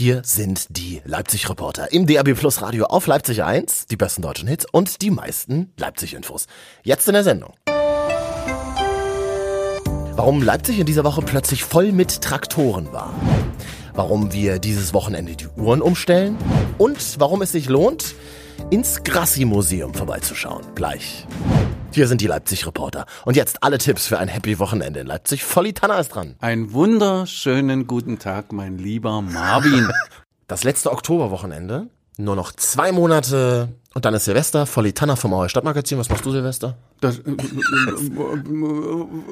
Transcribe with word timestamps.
Hier 0.00 0.22
sind 0.24 0.78
die 0.78 1.02
Leipzig-Reporter 1.04 1.92
im 1.92 2.06
DAB 2.06 2.32
Plus 2.32 2.62
Radio 2.62 2.86
auf 2.86 3.06
Leipzig 3.06 3.42
1, 3.42 3.84
die 3.84 3.98
besten 3.98 4.22
deutschen 4.22 4.48
Hits 4.48 4.64
und 4.72 5.02
die 5.02 5.10
meisten 5.10 5.74
Leipzig-Infos. 5.76 6.46
Jetzt 6.82 7.06
in 7.06 7.12
der 7.12 7.22
Sendung. 7.22 7.52
Warum 10.16 10.42
Leipzig 10.42 10.78
in 10.78 10.86
dieser 10.86 11.04
Woche 11.04 11.20
plötzlich 11.20 11.64
voll 11.64 11.92
mit 11.92 12.22
Traktoren 12.22 12.90
war. 12.94 13.12
Warum 13.92 14.32
wir 14.32 14.58
dieses 14.58 14.94
Wochenende 14.94 15.36
die 15.36 15.48
Uhren 15.48 15.82
umstellen. 15.82 16.38
Und 16.78 17.20
warum 17.20 17.42
es 17.42 17.52
sich 17.52 17.68
lohnt, 17.68 18.14
ins 18.70 19.04
Grassi-Museum 19.04 19.92
vorbeizuschauen. 19.92 20.64
Gleich. 20.74 21.26
Hier 21.92 22.06
sind 22.06 22.20
die 22.20 22.28
Leipzig-Reporter. 22.28 23.04
Und 23.24 23.36
jetzt 23.36 23.64
alle 23.64 23.78
Tipps 23.78 24.06
für 24.06 24.18
ein 24.20 24.28
happy 24.28 24.60
Wochenende 24.60 25.00
in 25.00 25.08
Leipzig. 25.08 25.42
Volli 25.42 25.72
Tanner 25.72 25.98
ist 25.98 26.10
dran. 26.10 26.36
Einen 26.38 26.72
wunderschönen 26.72 27.88
guten 27.88 28.20
Tag, 28.20 28.52
mein 28.52 28.78
lieber 28.78 29.20
Marvin. 29.22 29.90
Das 30.46 30.64
letzte 30.64 30.90
Oktoberwochenende. 30.90 31.86
Nur 32.20 32.36
noch 32.36 32.52
zwei 32.52 32.92
Monate 32.92 33.68
und 33.92 34.04
dann 34.04 34.14
ist 34.14 34.24
Silvester. 34.24 34.66
Volli 34.66 34.92
Tanner 34.92 35.16
vom 35.16 35.32
Auer 35.34 35.48
Stadtmagazin. 35.48 35.98
Was 35.98 36.08
machst 36.08 36.24
du, 36.24 36.30
Silvester? 36.30 36.76
Das, 37.00 37.18
äh, 37.18 37.22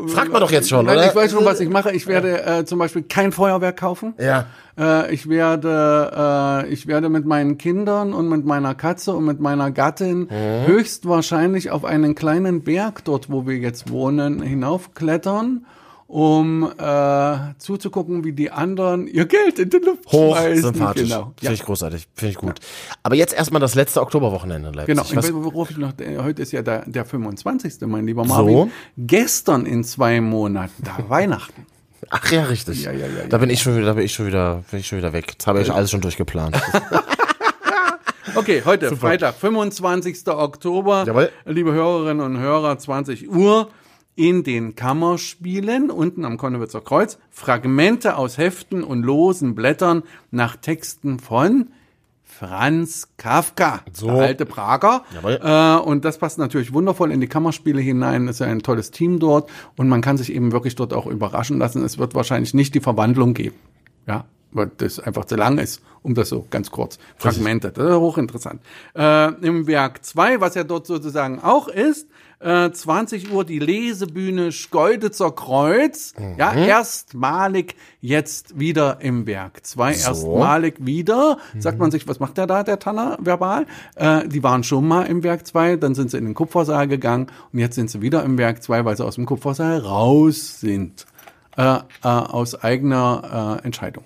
Fragt 0.08 0.32
man 0.32 0.40
doch 0.40 0.50
jetzt 0.50 0.68
schon, 0.68 0.86
Nein, 0.86 0.96
oder? 0.96 1.06
ich 1.06 1.14
weiß 1.14 1.30
schon, 1.30 1.44
was 1.44 1.60
ich 1.60 1.68
mache. 1.68 1.92
Ich 1.92 2.08
werde 2.08 2.44
äh, 2.44 2.64
zum 2.64 2.80
Beispiel 2.80 3.02
kein 3.02 3.30
Feuerwerk 3.30 3.76
kaufen. 3.76 4.14
Ja. 4.18 4.46
Äh, 4.76 5.14
ich 5.14 5.28
werde, 5.28 6.64
äh, 6.66 6.72
ich 6.72 6.88
werde 6.88 7.08
mit 7.08 7.24
meinen 7.24 7.56
Kindern 7.56 8.12
und 8.12 8.28
mit 8.28 8.44
meiner 8.46 8.74
Katze 8.74 9.12
und 9.12 9.26
mit 9.26 9.38
meiner 9.38 9.70
Gattin 9.70 10.28
höchstwahrscheinlich 10.66 11.70
auf 11.70 11.84
einen 11.84 12.16
kleinen 12.16 12.64
Berg 12.64 13.04
dort, 13.04 13.30
wo 13.30 13.46
wir 13.46 13.58
jetzt 13.58 13.90
wohnen, 13.90 14.42
hinaufklettern, 14.42 15.66
um 16.08 16.72
äh, 16.78 17.36
zuzugucken, 17.58 18.24
wie 18.24 18.32
die 18.32 18.50
anderen 18.50 19.06
ihr 19.06 19.26
Geld 19.26 19.58
in 19.58 19.68
die 19.68 19.76
Luft 19.76 20.06
Hoch 20.10 20.36
schmeißen. 20.38 20.62
sympathisch. 20.72 21.02
Genau. 21.10 21.22
Finde 21.36 21.42
Ja. 21.42 21.52
ich 21.52 21.62
großartig. 21.62 22.08
Finde 22.14 22.30
ich 22.32 22.38
gut. 22.38 22.58
Aber 23.02 23.14
jetzt 23.14 23.34
erstmal 23.34 23.60
das 23.60 23.74
letzte 23.74 24.00
Oktoberwochenende 24.00 24.68
in 24.68 24.74
Leipzig. 24.74 24.96
Genau, 24.96 25.06
Was, 25.14 25.32
worauf 25.34 25.70
ich 25.70 25.76
noch, 25.76 25.92
äh, 26.00 26.16
heute 26.18 26.40
ist 26.40 26.52
ja 26.52 26.62
der, 26.62 26.84
der 26.86 27.04
25. 27.04 27.74
mein 27.86 28.06
lieber 28.06 28.24
Marvin. 28.24 28.72
Gestern 28.96 29.66
in 29.66 29.84
zwei 29.84 30.22
Monaten, 30.22 30.82
da 30.82 30.96
Weihnachten. 31.10 31.66
ach 32.08 32.32
ja, 32.32 32.44
richtig. 32.44 32.84
Ja, 32.84 32.92
ja, 32.92 33.06
ja, 33.06 33.26
Da 33.28 33.36
bin 33.36 33.50
ich 33.50 33.60
schon 33.60 33.76
wieder, 33.76 33.84
da 33.86 33.92
bin 33.92 34.04
ich 34.06 34.14
schon 34.14 34.26
wieder, 34.26 34.64
bin 34.70 34.80
ich 34.80 34.86
schon 34.86 34.96
wieder 34.96 35.12
weg. 35.12 35.34
Das 35.36 35.46
habe 35.46 35.60
ich 35.60 35.70
alles 35.70 35.90
schon 35.90 36.00
durchgeplant. 36.00 36.56
Okay, 38.34 38.62
heute 38.64 38.94
Freitag, 38.94 39.34
25. 39.36 40.28
Oktober. 40.28 41.04
Jawohl. 41.06 41.30
Liebe 41.46 41.72
Hörerinnen 41.72 42.20
und 42.24 42.38
Hörer, 42.38 42.78
20 42.78 43.28
Uhr 43.30 43.68
in 44.18 44.42
den 44.42 44.74
Kammerspielen 44.74 45.90
unten 45.92 46.24
am 46.24 46.38
Konnewitzer 46.38 46.80
Kreuz 46.80 47.18
Fragmente 47.30 48.16
aus 48.16 48.36
Heften 48.36 48.82
und 48.82 49.04
losen 49.04 49.54
Blättern 49.54 50.02
nach 50.32 50.56
Texten 50.56 51.20
von 51.20 51.68
Franz 52.24 53.08
Kafka, 53.16 53.80
So. 53.92 54.06
der 54.08 54.16
alte 54.16 54.44
Prager. 54.44 55.04
Äh, 55.24 55.80
und 55.88 56.04
das 56.04 56.18
passt 56.18 56.38
natürlich 56.38 56.72
wundervoll 56.72 57.12
in 57.12 57.20
die 57.20 57.28
Kammerspiele 57.28 57.80
hinein. 57.80 58.26
Ist 58.26 58.40
ja 58.40 58.46
ein 58.46 58.62
tolles 58.62 58.90
Team 58.90 59.20
dort 59.20 59.48
und 59.76 59.88
man 59.88 60.00
kann 60.00 60.16
sich 60.16 60.32
eben 60.32 60.50
wirklich 60.50 60.74
dort 60.74 60.92
auch 60.94 61.06
überraschen 61.06 61.58
lassen. 61.58 61.84
Es 61.84 61.98
wird 61.98 62.16
wahrscheinlich 62.16 62.54
nicht 62.54 62.74
die 62.74 62.80
Verwandlung 62.80 63.34
geben. 63.34 63.56
Ja, 64.08 64.24
weil 64.50 64.70
das 64.78 64.98
einfach 64.98 65.26
zu 65.26 65.36
lang 65.36 65.58
ist, 65.58 65.80
um 66.02 66.14
das 66.14 66.28
so 66.28 66.44
ganz 66.50 66.72
kurz 66.72 66.98
Fragmente. 67.18 67.70
Das 67.70 67.88
ist 67.88 67.96
hochinteressant. 67.96 68.62
Äh, 68.96 69.34
Im 69.46 69.68
Werk 69.68 70.04
2, 70.04 70.40
was 70.40 70.56
ja 70.56 70.64
dort 70.64 70.86
sozusagen 70.88 71.38
auch 71.40 71.68
ist, 71.68 72.08
äh, 72.40 72.70
20 72.70 73.32
Uhr 73.32 73.44
die 73.44 73.58
Lesebühne 73.58 74.52
Schkeuditzer 74.52 75.30
Kreuz. 75.32 76.14
Ja, 76.36 76.52
erstmalig 76.52 77.74
jetzt 78.00 78.58
wieder 78.58 79.00
im 79.00 79.26
Werk 79.26 79.64
2. 79.64 79.94
Erstmalig 79.94 80.74
wieder. 80.78 81.38
Sagt 81.58 81.78
man 81.78 81.90
sich, 81.90 82.06
was 82.06 82.20
macht 82.20 82.36
der 82.38 82.46
da, 82.46 82.62
der 82.62 82.78
Tanner, 82.78 83.18
verbal? 83.20 83.66
Äh, 83.96 84.28
die 84.28 84.42
waren 84.42 84.64
schon 84.64 84.86
mal 84.86 85.02
im 85.04 85.22
Werk 85.22 85.46
2, 85.46 85.76
dann 85.76 85.94
sind 85.94 86.10
sie 86.10 86.18
in 86.18 86.24
den 86.24 86.34
Kupfersaal 86.34 86.88
gegangen 86.88 87.28
und 87.52 87.58
jetzt 87.58 87.74
sind 87.74 87.90
sie 87.90 88.00
wieder 88.02 88.22
im 88.24 88.38
Werk 88.38 88.62
2, 88.62 88.84
weil 88.84 88.96
sie 88.96 89.04
aus 89.04 89.16
dem 89.16 89.26
Kupfersaal 89.26 89.78
raus 89.78 90.60
sind 90.60 91.06
äh, 91.58 91.78
äh, 92.04 92.08
aus 92.08 92.54
eigener 92.54 93.58
äh, 93.60 93.66
Entscheidung, 93.66 94.04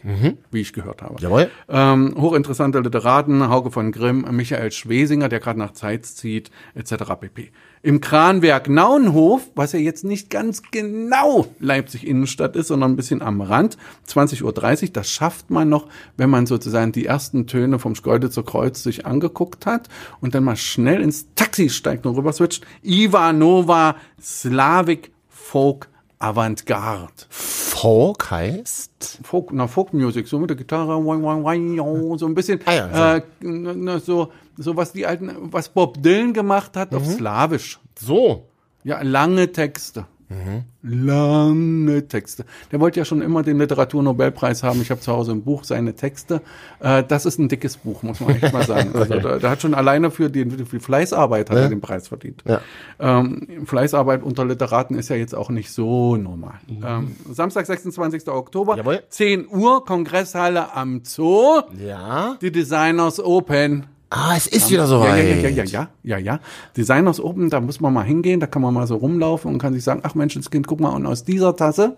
wie 0.51 0.63
ich 0.63 0.73
gehört 0.73 1.03
habe. 1.03 1.17
Jawohl. 1.21 1.51
Ähm, 1.69 2.15
hochinteressante 2.19 2.81
Literaten, 2.81 3.47
Hauke 3.51 3.71
von 3.71 3.93
Grimm, 3.93 4.27
Michael 4.31 4.73
Schwesinger, 4.73 5.29
der 5.29 5.39
gerade 5.39 5.59
nach 5.59 5.73
Zeit 5.73 6.07
zieht, 6.07 6.51
etc. 6.75 7.13
pp. 7.21 7.51
Im 7.83 8.01
Kranwerk 8.01 8.71
Nauenhof, 8.71 9.51
was 9.55 9.73
ja 9.73 9.81
jetzt 9.81 10.03
nicht 10.03 10.31
ganz 10.31 10.63
genau 10.71 11.47
Leipzig 11.61 12.07
Innenstadt 12.07 12.57
ist, 12.57 12.69
sondern 12.69 12.93
ein 12.93 12.97
bisschen 12.97 13.21
am 13.21 13.43
Rand, 13.43 13.77
20.30 14.09 14.43
Uhr, 14.84 14.89
das 14.95 15.11
schafft 15.11 15.51
man 15.51 15.69
noch, 15.69 15.89
wenn 16.17 16.31
man 16.31 16.47
sozusagen 16.47 16.93
die 16.93 17.05
ersten 17.05 17.47
Töne 17.47 17.79
vom 17.79 17.95
Schkeuditzer 17.95 18.45
Kreuz 18.45 18.83
sich 18.83 19.05
angeguckt 19.05 19.67
hat 19.67 19.91
und 20.23 20.34
dann 20.34 20.45
mal 20.45 20.57
schnell 20.57 21.03
ins 21.03 21.27
Taxi 21.34 21.69
steigt 21.69 22.07
und 22.07 22.17
rüber 22.17 22.33
switcht. 22.33 22.65
Ivanova 22.83 23.97
Slavik 24.19 25.13
Folk 25.29 25.91
Avantgarde. 26.22 27.12
Folk 27.31 28.31
heißt? 28.31 29.21
Folk, 29.25 29.53
na, 29.53 29.66
Folk 29.66 29.93
Music, 29.93 30.28
so 30.28 30.38
mit 30.38 30.50
der 30.50 30.56
Gitarre, 30.56 30.94
so 32.19 32.27
ein 32.27 32.34
bisschen, 32.34 32.60
Ah 32.65 32.72
ja, 32.75 32.88
so. 32.88 33.03
äh, 33.19 33.22
na, 33.75 33.99
so, 33.99 34.33
so 34.56 34.77
was 34.77 34.93
die 34.93 35.06
alten, 35.06 35.31
was 35.53 35.69
Bob 35.69 36.03
Dylan 36.03 36.33
gemacht 36.33 36.77
hat 36.77 36.93
Mhm. 36.93 36.99
auf 36.99 37.06
Slawisch. 37.06 37.81
So. 37.99 38.47
Ja, 38.84 39.03
lange 39.03 39.50
Texte. 39.53 40.06
Mhm. 40.32 40.65
Lange 41.06 42.09
Texte. 42.09 42.44
Der 42.70 42.81
wollte 42.81 42.98
ja 43.00 43.04
schon 43.04 43.22
immer 43.22 43.43
den 43.43 43.59
Literaturnobelpreis 43.59 44.62
haben. 44.62 44.81
Ich 44.82 44.91
habe 44.91 45.00
zu 45.00 45.12
Hause 45.12 45.32
ein 45.32 45.43
Buch, 45.43 45.65
seine 45.65 45.94
Texte. 45.94 46.41
Äh, 46.81 47.04
das 47.06 47.26
ist 47.26 47.38
ein 47.38 47.48
dickes 47.48 47.76
Buch, 47.76 48.03
muss 48.03 48.20
man 48.20 48.34
echt 48.37 48.53
mal 48.53 48.65
sagen. 48.66 48.91
Also 49.03 49.15
der, 49.19 49.38
der 49.38 49.50
hat 49.50 49.62
schon 49.62 49.75
alleine 49.75 50.10
für 50.10 50.28
die, 50.31 50.44
für 50.44 50.76
die 50.78 50.81
Fleißarbeit 50.81 51.50
hat 51.50 51.56
er 51.56 51.69
den 51.69 51.81
Preis 51.81 52.09
verdient. 52.09 52.42
Ja. 52.47 52.60
Ähm, 52.98 53.47
Fleißarbeit 53.66 54.22
unter 54.22 54.44
Literaten 54.44 54.97
ist 54.97 55.09
ja 55.09 55.16
jetzt 55.16 55.34
auch 55.34 55.50
nicht 55.50 55.71
so 55.72 56.16
normal. 56.16 56.54
Ähm, 56.69 57.16
Samstag, 57.31 57.66
26. 57.66 58.28
Oktober, 58.28 58.72
Mhm. 58.75 58.78
Jawohl. 58.78 59.03
10 59.09 59.48
Uhr, 59.48 59.84
Kongresshalle 59.84 60.75
am 60.75 61.03
Zoo. 61.04 61.60
Ja. 61.84 62.37
Die 62.41 62.53
Designers 62.53 63.21
Open. 63.21 63.87
Ah, 64.15 64.34
es 64.37 64.47
ist 64.47 64.69
wieder 64.69 64.83
Ja, 64.83 64.87
soweit. 64.87 65.25
ja, 65.25 65.49
ja, 65.49 65.49
ja, 65.49 65.65
ja, 65.65 65.89
ja, 66.03 66.19
ja. 66.19 66.41
Designers 66.77 67.19
Open, 67.19 67.49
da 67.49 67.61
muss 67.62 67.81
man 67.81 67.95
mal 67.95 68.03
hingehen, 68.05 68.41
da 68.41 68.47
kann 68.47 68.61
man 68.61 68.75
mal 68.75 68.87
so 68.87 68.97
rumlaufen 68.97 69.50
und 69.50 69.59
kann 69.59 69.73
sich 69.73 69.83
sagen, 69.83 70.00
ach 70.03 70.15
Menschenskind, 70.15 70.67
guck 70.67 70.81
mal, 70.81 70.91
und 70.91 71.06
aus 71.06 71.25
dieser 71.25 71.56
Tasse 71.56 71.97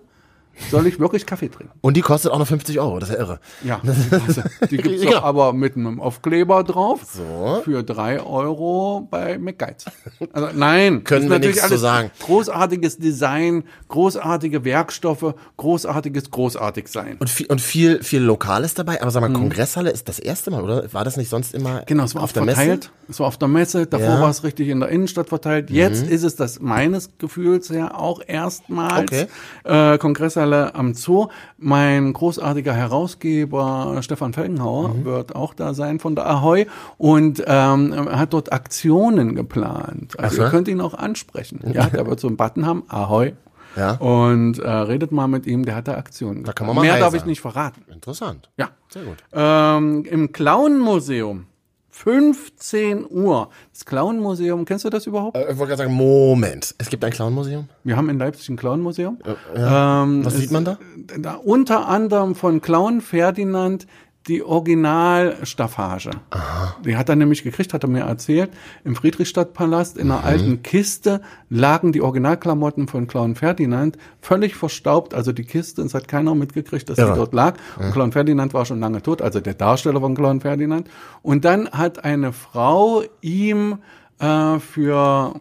soll 0.70 0.86
ich 0.86 0.98
wirklich 1.00 1.26
Kaffee 1.26 1.48
trinken. 1.48 1.72
Und 1.80 1.96
die 1.96 2.00
kostet 2.00 2.32
auch 2.32 2.38
noch 2.38 2.46
50 2.46 2.78
Euro. 2.80 2.98
Das 2.98 3.08
ist 3.10 3.14
ja 3.16 3.20
irre. 3.20 3.40
Ja, 3.64 3.80
die, 4.70 4.76
gibt's 4.76 5.02
Ja. 5.04 5.10
doch 5.12 5.22
aber 5.24 5.52
mit 5.52 5.76
einem 5.76 6.00
Aufkleber 6.00 6.62
drauf 6.64 7.00
So. 7.12 7.60
für 7.64 7.82
drei 7.82 8.20
Euro 8.20 9.06
bei 9.10 9.38
McGuides. 9.38 9.86
Also 10.32 10.48
nein, 10.54 11.04
Können 11.04 11.28
wir 11.30 11.38
nichts 11.38 11.66
zu 11.66 11.76
sagen. 11.78 12.10
Großartiges 12.20 12.98
Design, 12.98 13.64
großartige 13.88 14.64
Werkstoffe, 14.64 15.34
großartiges 15.56 16.30
großartig 16.30 16.88
sein. 16.88 17.16
Und 17.18 17.30
viel, 17.30 17.46
und 17.46 17.60
viel, 17.60 18.02
viel 18.02 18.22
Lokales 18.22 18.74
dabei. 18.74 19.00
Aber 19.02 19.10
sag 19.10 19.20
mal, 19.20 19.32
Kongresshalle 19.32 19.90
ist 19.90 20.08
das 20.08 20.18
erste 20.18 20.50
Mal, 20.50 20.62
oder? 20.62 20.92
War 20.92 21.04
das 21.04 21.16
nicht 21.16 21.28
sonst 21.30 21.54
immer 21.54 21.74
Mhm. 21.74 21.86
Genau, 21.86 22.04
es 22.04 22.14
war 22.14 22.22
auf 22.22 22.32
der 22.32 22.44
verteilt. 22.44 22.68
Messe? 22.80 22.90
Es 23.08 23.20
war 23.20 23.26
auf 23.26 23.36
der 23.38 23.48
Messe. 23.48 23.86
Davor 23.86 24.06
Ja. 24.06 24.16
Mhm. 24.16 24.20
war 24.22 24.30
es 24.30 24.44
richtig 24.44 24.68
in 24.68 24.80
der 24.80 24.88
Innenstadt 24.90 25.28
verteilt. 25.28 25.70
Jetzt 25.70 26.06
ist 26.06 26.22
es 26.22 26.36
das 26.36 26.60
meines 26.60 27.10
Gefühls 27.18 27.70
her 27.70 27.98
auch 27.98 28.20
erstmals 28.26 29.10
Okay. 29.12 29.26
äh, 29.64 29.98
Kongresshalle 29.98 30.43
am 30.52 30.94
Zoo. 30.94 31.28
Mein 31.56 32.12
großartiger 32.12 32.72
Herausgeber 32.74 33.98
Stefan 34.02 34.32
Felgenhauer 34.32 34.88
Mhm. 34.90 35.04
wird 35.04 35.34
auch 35.34 35.54
da 35.54 35.74
sein 35.74 35.98
von 36.00 36.14
der 36.14 36.26
Ahoy 36.26 36.66
und 36.98 37.42
ähm, 37.46 37.94
hat 38.10 38.32
dort 38.32 38.52
Aktionen 38.52 39.34
geplant. 39.34 40.18
Also 40.18 40.36
so. 40.36 40.42
ihr 40.42 40.48
könnt 40.50 40.68
ihn 40.68 40.80
auch 40.80 40.94
ansprechen. 40.94 41.60
Ja, 41.72 41.86
der 41.86 42.06
wird 42.06 42.20
so 42.20 42.26
einen 42.28 42.36
Button 42.36 42.66
haben. 42.66 42.84
Ahoy. 42.88 43.34
Ja. 43.76 43.92
Und 43.96 44.58
äh, 44.60 44.70
redet 44.70 45.10
mal 45.10 45.26
mit 45.26 45.46
ihm, 45.46 45.64
der 45.64 45.74
hat 45.74 45.88
da 45.88 45.94
Aktionen. 45.96 46.44
Da 46.44 46.52
kann 46.52 46.66
man 46.68 46.76
mal 46.76 46.82
Mehr 46.82 46.98
darf 46.98 47.14
ich 47.14 47.24
nicht 47.24 47.40
verraten. 47.40 47.82
Interessant. 47.92 48.48
Ja. 48.56 48.68
Sehr 48.88 49.02
gut. 49.02 49.16
Ähm, 49.32 50.04
Im 50.04 50.30
Clown-Museum. 50.32 51.46
15 51.96 53.06
Uhr. 53.08 53.50
Das 53.72 53.84
Clown-Museum, 53.84 54.64
kennst 54.64 54.84
du 54.84 54.90
das 54.90 55.06
überhaupt? 55.06 55.36
Äh, 55.36 55.52
ich 55.52 55.58
wollte 55.58 55.76
gerade 55.76 55.82
sagen, 55.84 55.94
Moment. 55.94 56.74
Es 56.76 56.90
gibt 56.90 57.04
ein 57.04 57.12
Clown-Museum? 57.12 57.68
Wir 57.84 57.96
haben 57.96 58.10
in 58.10 58.18
Leipzig 58.18 58.48
ein 58.48 58.56
Clown-Museum. 58.56 59.18
Ja. 59.56 60.02
Ähm, 60.02 60.24
Was 60.24 60.34
sieht 60.34 60.50
man 60.50 60.64
da? 60.64 60.78
da? 61.18 61.34
Unter 61.34 61.86
anderem 61.88 62.34
von 62.34 62.60
Clown 62.60 63.00
Ferdinand 63.00 63.86
die 64.26 64.42
Originalstaffage. 64.42 66.10
Die 66.84 66.96
hat 66.96 67.08
er 67.08 67.16
nämlich 67.16 67.42
gekriegt, 67.42 67.74
hat 67.74 67.82
er 67.84 67.88
mir 67.90 68.00
erzählt. 68.04 68.50
Im 68.84 68.96
Friedrichstadtpalast 68.96 69.98
in 69.98 70.10
einer 70.10 70.20
Mhm. 70.20 70.26
alten 70.26 70.62
Kiste 70.62 71.20
lagen 71.50 71.92
die 71.92 72.00
Originalklamotten 72.00 72.88
von 72.88 73.06
Clown 73.06 73.34
Ferdinand 73.34 73.98
völlig 74.20 74.54
verstaubt. 74.54 75.14
Also 75.14 75.32
die 75.32 75.44
Kiste, 75.44 75.82
es 75.82 75.94
hat 75.94 76.08
keiner 76.08 76.34
mitgekriegt, 76.34 76.88
dass 76.88 76.98
Irre. 76.98 77.12
sie 77.12 77.18
dort 77.18 77.34
lag. 77.34 77.54
Und 77.78 77.92
Clown 77.92 78.12
Ferdinand 78.12 78.54
war 78.54 78.64
schon 78.64 78.80
lange 78.80 79.02
tot, 79.02 79.20
also 79.22 79.40
der 79.40 79.54
Darsteller 79.54 80.00
von 80.00 80.14
Clown 80.14 80.40
Ferdinand. 80.40 80.88
Und 81.22 81.44
dann 81.44 81.68
hat 81.70 82.04
eine 82.04 82.32
Frau 82.32 83.02
ihm 83.20 83.78
äh, 84.20 84.58
für 84.58 85.34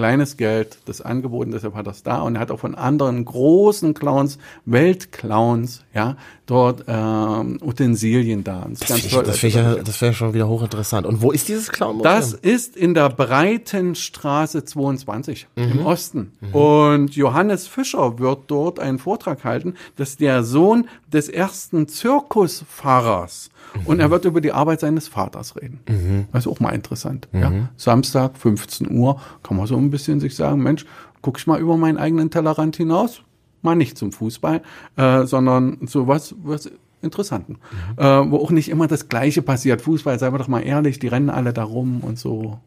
kleines 0.00 0.38
Geld 0.38 0.78
das 0.86 1.02
angeboten, 1.02 1.50
deshalb 1.50 1.74
hat 1.74 1.86
er 1.86 1.92
es 1.92 2.02
da 2.02 2.22
und 2.22 2.36
er 2.36 2.40
hat 2.40 2.50
auch 2.50 2.60
von 2.60 2.74
anderen 2.74 3.22
großen 3.22 3.92
Clowns, 3.92 4.38
Weltclowns, 4.64 5.84
ja, 5.92 6.16
dort 6.46 6.84
ähm, 6.88 7.58
Utensilien 7.62 8.42
da. 8.42 8.66
Das, 8.70 8.80
das 8.80 9.08
das 9.08 9.38
find 9.38 9.50
ich 9.50 9.54
ja, 9.54 9.74
das 9.74 10.00
wäre 10.00 10.14
schon 10.14 10.32
wieder 10.32 10.48
hochinteressant. 10.48 11.06
Und 11.06 11.20
wo 11.20 11.32
ist 11.32 11.48
dieses 11.48 11.70
Clown? 11.70 12.02
Das 12.02 12.32
ist 12.32 12.78
in 12.78 12.94
der 12.94 13.10
Breitenstraße 13.10 14.64
22 14.64 15.46
mhm. 15.54 15.62
im 15.64 15.86
Osten. 15.86 16.32
Mhm. 16.40 16.54
Und 16.54 17.16
Johannes 17.16 17.66
Fischer 17.66 18.18
wird 18.18 18.44
dort 18.48 18.80
einen 18.80 18.98
Vortrag 18.98 19.44
halten, 19.44 19.74
dass 19.96 20.16
der 20.16 20.42
Sohn 20.42 20.88
des 21.12 21.28
ersten 21.28 21.88
Zirkusfahrers 21.88 23.50
mhm. 23.74 23.86
und 23.86 24.00
er 24.00 24.10
wird 24.10 24.24
über 24.24 24.40
die 24.40 24.52
Arbeit 24.52 24.80
seines 24.80 25.08
Vaters 25.08 25.56
reden. 25.56 25.80
Mhm. 25.88 26.24
Das 26.32 26.46
ist 26.46 26.52
auch 26.52 26.60
mal 26.60 26.70
interessant. 26.70 27.28
Ja? 27.32 27.50
Mhm. 27.50 27.68
Samstag, 27.76 28.36
15 28.38 28.90
Uhr, 28.90 29.20
kann 29.42 29.56
man 29.56 29.66
so 29.66 29.76
ein 29.90 29.92
bisschen 29.92 30.20
sich 30.20 30.34
sagen, 30.36 30.62
Mensch, 30.62 30.86
guck 31.22 31.38
ich 31.38 31.46
mal 31.46 31.60
über 31.60 31.76
meinen 31.76 31.98
eigenen 31.98 32.30
Tellerrand 32.30 32.76
hinaus, 32.76 33.22
mal 33.62 33.76
nicht 33.76 33.98
zum 33.98 34.12
Fußball, 34.12 34.62
äh, 34.96 35.26
sondern 35.26 35.86
zu 35.86 36.08
was, 36.08 36.34
was 36.42 36.70
Interessanten. 37.02 37.58
Mhm. 37.96 38.02
Äh, 38.02 38.30
wo 38.30 38.36
auch 38.38 38.50
nicht 38.50 38.68
immer 38.68 38.86
das 38.86 39.08
Gleiche 39.08 39.42
passiert. 39.42 39.82
Fußball, 39.82 40.18
seien 40.18 40.32
wir 40.32 40.38
doch 40.38 40.48
mal 40.48 40.60
ehrlich, 40.60 40.98
die 40.98 41.08
rennen 41.08 41.30
alle 41.30 41.52
da 41.52 41.64
rum 41.64 42.00
und 42.00 42.18
so. 42.18 42.58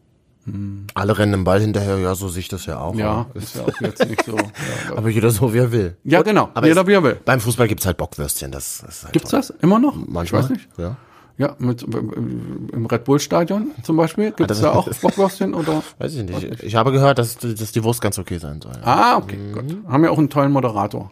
Hm. 0.44 0.86
Alle 0.92 1.16
rennen 1.16 1.32
den 1.32 1.44
Ball 1.44 1.60
hinterher, 1.60 1.98
ja, 1.98 2.14
so 2.14 2.28
sehe 2.28 2.40
ich 2.40 2.48
das 2.48 2.66
ja 2.66 2.78
auch. 2.78 2.94
Ja, 2.94 3.26
ist 3.32 3.56
ja 3.56 3.62
auch 3.62 3.80
jetzt 3.80 4.06
nicht 4.06 4.24
so. 4.24 4.36
Ja, 4.90 4.96
aber 4.96 5.08
jeder 5.08 5.30
so, 5.30 5.54
wie 5.54 5.58
er 5.58 5.72
will. 5.72 5.96
Ja, 6.04 6.20
genau. 6.20 6.50
Aber 6.52 6.66
jeder, 6.66 6.86
wie 6.86 6.92
er 6.92 7.02
will. 7.02 7.16
Beim 7.24 7.40
Fußball 7.40 7.66
gibt's 7.66 7.86
halt 7.86 7.96
Bockwürstchen. 7.96 8.52
Das, 8.52 8.82
das 8.84 8.96
ist 8.96 9.04
halt 9.04 9.12
gibt's 9.14 9.30
toll. 9.30 9.40
das 9.40 9.50
immer 9.62 9.78
noch? 9.78 9.96
Manchmal. 9.96 10.42
Ich 10.42 10.50
weiß 10.50 10.50
nicht. 10.50 10.68
Ja. 10.76 10.96
Ja, 11.36 11.56
mit, 11.58 11.82
im 11.82 12.86
Red 12.86 13.04
Bull 13.04 13.18
Stadion 13.18 13.72
zum 13.82 13.96
Beispiel. 13.96 14.30
Gibt 14.30 14.50
es 14.50 14.60
da 14.60 14.72
auch 14.72 14.88
Bockwürstchen 14.88 15.54
oder? 15.54 15.82
Weiß 15.98 16.14
ich 16.14 16.22
nicht. 16.22 16.44
Ich, 16.44 16.62
ich 16.62 16.76
habe 16.76 16.92
gehört, 16.92 17.18
dass, 17.18 17.36
dass 17.38 17.72
die 17.72 17.82
Wurst 17.82 18.00
ganz 18.00 18.18
okay 18.18 18.38
sein 18.38 18.60
soll. 18.60 18.72
Ah, 18.82 19.16
okay, 19.16 19.36
mhm. 19.36 19.52
gut. 19.52 19.76
Haben 19.88 20.04
ja 20.04 20.10
auch 20.10 20.18
einen 20.18 20.30
tollen 20.30 20.52
Moderator 20.52 21.10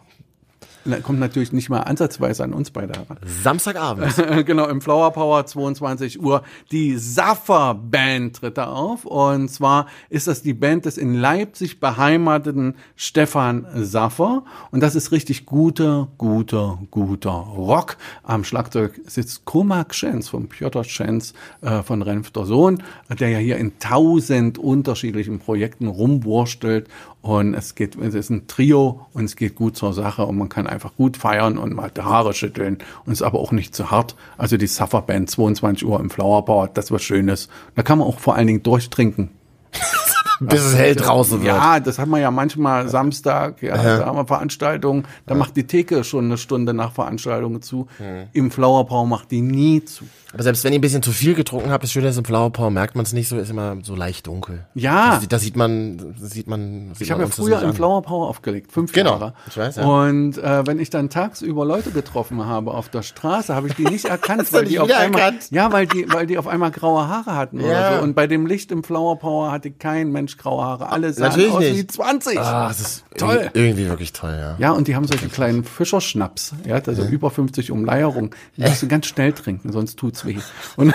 kommt 1.03 1.19
natürlich 1.19 1.53
nicht 1.53 1.69
mal 1.69 1.81
ansatzweise 1.81 2.43
an 2.43 2.53
uns 2.53 2.71
beide 2.71 2.93
heran. 2.93 3.17
Samstagabend. 3.25 4.15
genau, 4.45 4.67
im 4.67 4.81
Flower 4.81 5.11
Power 5.11 5.45
22 5.45 6.21
Uhr. 6.21 6.43
Die 6.71 6.97
Saffer 6.97 7.73
Band 7.73 8.37
tritt 8.37 8.57
da 8.57 8.65
auf. 8.65 9.05
Und 9.05 9.49
zwar 9.49 9.87
ist 10.09 10.27
das 10.27 10.41
die 10.41 10.53
Band 10.53 10.85
des 10.85 10.97
in 10.97 11.13
Leipzig 11.13 11.79
beheimateten 11.79 12.75
Stefan 12.95 13.65
Saffer. 13.75 14.43
Und 14.71 14.81
das 14.81 14.95
ist 14.95 15.11
richtig 15.11 15.45
guter, 15.45 16.09
guter, 16.17 16.79
guter 16.91 17.31
Rock. 17.31 17.97
Am 18.23 18.43
Schlagzeug 18.43 18.99
sitzt 19.05 19.45
Komak 19.45 19.93
Schenz 19.95 20.29
von 20.29 20.49
Piotr 20.49 20.83
Schenz 20.83 21.33
äh, 21.61 21.81
von 21.81 22.01
Renfter 22.01 22.45
Sohn, 22.45 22.83
der 23.09 23.29
ja 23.29 23.37
hier 23.37 23.57
in 23.57 23.79
tausend 23.79 24.57
unterschiedlichen 24.57 25.39
Projekten 25.39 25.87
rumwurstelt 25.87 26.89
und 27.23 27.53
es 27.53 27.73
geht, 27.73 27.95
es 27.95 28.13
ist 28.15 28.29
ein 28.29 28.47
Trio 28.47 29.07
und 29.13 29.23
es 29.23 29.37
geht 29.37 29.55
gut 29.55 29.77
zur 29.77 29.93
Sache 29.93 30.25
und 30.25 30.37
man 30.37 30.49
kann 30.49 30.67
einfach 30.67 30.93
gut 30.97 31.15
feiern 31.15 31.57
und 31.57 31.73
mal 31.73 31.89
die 31.89 32.01
Haare 32.01 32.33
schütteln 32.33 32.79
und 33.05 33.13
ist 33.13 33.21
aber 33.21 33.39
auch 33.39 33.53
nicht 33.53 33.73
zu 33.73 33.91
hart. 33.91 34.17
Also 34.37 34.57
die 34.57 34.67
Suffer 34.67 35.01
Band 35.01 35.29
22 35.29 35.87
Uhr 35.87 36.01
im 36.01 36.09
Flower 36.09 36.43
Bar, 36.43 36.67
das 36.73 36.91
was 36.91 37.01
Schönes. 37.01 37.47
Da 37.75 37.81
kann 37.81 37.99
man 37.99 38.09
auch 38.09 38.19
vor 38.19 38.35
allen 38.35 38.47
Dingen 38.47 38.61
durchtrinken. 38.61 39.29
Bis 40.41 40.65
es 40.65 40.75
hell 40.75 40.95
draußen 40.95 41.41
wird. 41.41 41.55
Ja, 41.55 41.79
das 41.79 41.97
hat 41.97 42.09
man 42.09 42.19
ja 42.19 42.29
manchmal 42.29 42.89
Samstag, 42.89 43.61
ja, 43.61 43.77
ja. 43.77 43.97
da 43.99 44.05
haben 44.05 44.17
wir 44.17 44.27
Veranstaltungen, 44.27 45.05
da 45.25 45.35
ja. 45.35 45.39
macht 45.39 45.55
die 45.55 45.65
Theke 45.65 46.03
schon 46.03 46.25
eine 46.25 46.37
Stunde 46.37 46.73
nach 46.73 46.91
Veranstaltungen 46.91 47.61
zu. 47.61 47.87
Mhm. 47.99 48.27
Im 48.33 48.51
Flower 48.51 48.85
Power 48.85 49.05
macht 49.05 49.31
die 49.31 49.39
nie 49.39 49.85
zu. 49.85 50.03
Aber 50.33 50.41
selbst 50.41 50.63
wenn 50.63 50.73
ihr 50.73 50.79
ein 50.79 50.81
bisschen 50.81 51.03
zu 51.03 51.11
viel 51.11 51.35
getrunken 51.35 51.69
habt, 51.69 51.83
das 51.83 51.91
Schöne 51.91 52.07
ist, 52.07 52.17
im 52.17 52.25
Flower 52.25 52.51
Power 52.51 52.71
merkt 52.71 52.95
man 52.95 53.05
es 53.05 53.13
nicht 53.13 53.29
so, 53.29 53.37
ist 53.37 53.51
immer 53.51 53.77
so 53.83 53.95
leicht 53.95 54.25
dunkel. 54.25 54.65
Ja. 54.73 55.21
Da, 55.29 55.37
sieht 55.37 55.55
man, 55.55 56.15
sieht 56.19 56.47
man, 56.47 56.89
sieht 56.93 57.01
Ich 57.01 57.11
habe 57.11 57.21
ja 57.21 57.27
früher 57.27 57.61
im 57.61 57.73
Flower 57.75 58.01
Power 58.01 58.29
aufgelegt, 58.29 58.71
fünf 58.71 58.91
genau. 58.93 59.11
Jahre. 59.11 59.33
Ich 59.47 59.55
weiß, 59.55 59.75
ja. 59.75 59.85
Und 59.85 60.39
äh, 60.39 60.65
wenn 60.65 60.79
ich 60.79 60.89
dann 60.89 61.11
tagsüber 61.11 61.65
Leute 61.65 61.91
getroffen 61.91 62.45
habe 62.45 62.71
auf 62.71 62.89
der 62.89 63.03
Straße, 63.03 63.53
habe 63.53 63.67
ich 63.67 63.75
die 63.75 63.83
nicht 63.83 64.05
erkannt, 64.09 64.51
weil 64.53 64.65
die 64.65 64.79
auf 64.79 64.91
einmal, 64.91 65.21
erkannt? 65.21 65.51
ja, 65.51 65.71
weil 65.71 65.85
die, 65.85 66.11
weil 66.11 66.25
die 66.25 66.39
auf 66.39 66.47
einmal 66.47 66.71
graue 66.71 67.07
Haare 67.07 67.35
hatten 67.35 67.59
ja. 67.59 67.65
oder 67.65 67.97
so. 67.97 68.03
Und 68.03 68.15
bei 68.15 68.25
dem 68.25 68.47
Licht 68.47 68.71
im 68.71 68.83
Flower 68.83 69.19
Power 69.19 69.51
hatte 69.51 69.69
kein 69.69 70.11
Mensch 70.11 70.37
graue 70.37 70.63
Haare. 70.63 70.89
Alle 70.89 71.13
sahen 71.13 71.29
Natürlich 71.29 71.51
aus 71.51 71.59
nicht. 71.59 71.77
wie 71.77 71.87
20. 71.87 72.39
Ah, 72.39 72.69
das 72.69 72.79
ist 72.79 73.05
toll. 73.17 73.51
Irgendwie 73.53 73.87
wirklich 73.87 74.13
toll, 74.13 74.35
ja. 74.35 74.55
Ja, 74.57 74.71
und 74.71 74.87
die 74.87 74.95
haben 74.95 75.05
solche 75.05 75.27
kleinen 75.27 75.63
Fischerschnaps, 75.63 76.53
ja, 76.65 76.75
also 76.75 77.03
mhm. 77.03 77.09
über 77.09 77.29
50 77.29 77.69
Umleierung. 77.69 78.33
Die 78.57 78.61
musst 78.61 78.81
du 78.81 78.87
ganz 78.87 79.05
schnell 79.05 79.33
trinken, 79.33 79.71
sonst 79.71 79.99
tut's 79.99 80.22
weh. 80.25 80.37
Und 80.75 80.93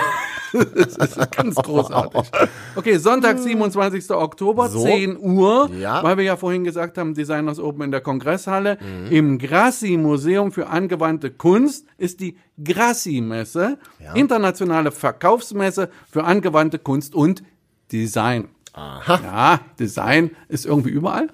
das 0.53 0.97
ist 0.97 1.31
ganz 1.31 1.55
großartig. 1.55 2.31
Okay, 2.75 2.97
Sonntag, 2.97 3.39
27. 3.39 4.09
Oktober, 4.11 4.69
so. 4.69 4.83
10 4.83 5.17
Uhr, 5.19 5.69
ja. 5.79 6.03
weil 6.03 6.17
wir 6.17 6.23
ja 6.23 6.37
vorhin 6.37 6.63
gesagt 6.63 6.97
haben, 6.97 7.13
Designers 7.13 7.59
Open 7.59 7.83
in 7.83 7.91
der 7.91 8.01
Kongresshalle. 8.01 8.77
Mhm. 8.81 9.11
Im 9.11 9.37
Grassi 9.37 9.97
Museum 9.97 10.51
für 10.51 10.67
angewandte 10.67 11.31
Kunst 11.31 11.85
ist 11.97 12.19
die 12.19 12.37
Grassi-Messe, 12.63 13.77
ja. 14.03 14.13
internationale 14.13 14.91
Verkaufsmesse 14.91 15.89
für 16.11 16.23
angewandte 16.23 16.79
Kunst 16.79 17.15
und 17.15 17.43
Design. 17.91 18.49
Aha. 18.73 19.19
Ja, 19.23 19.59
Design 19.79 20.31
ist 20.47 20.65
irgendwie 20.65 20.91
überall. 20.91 21.29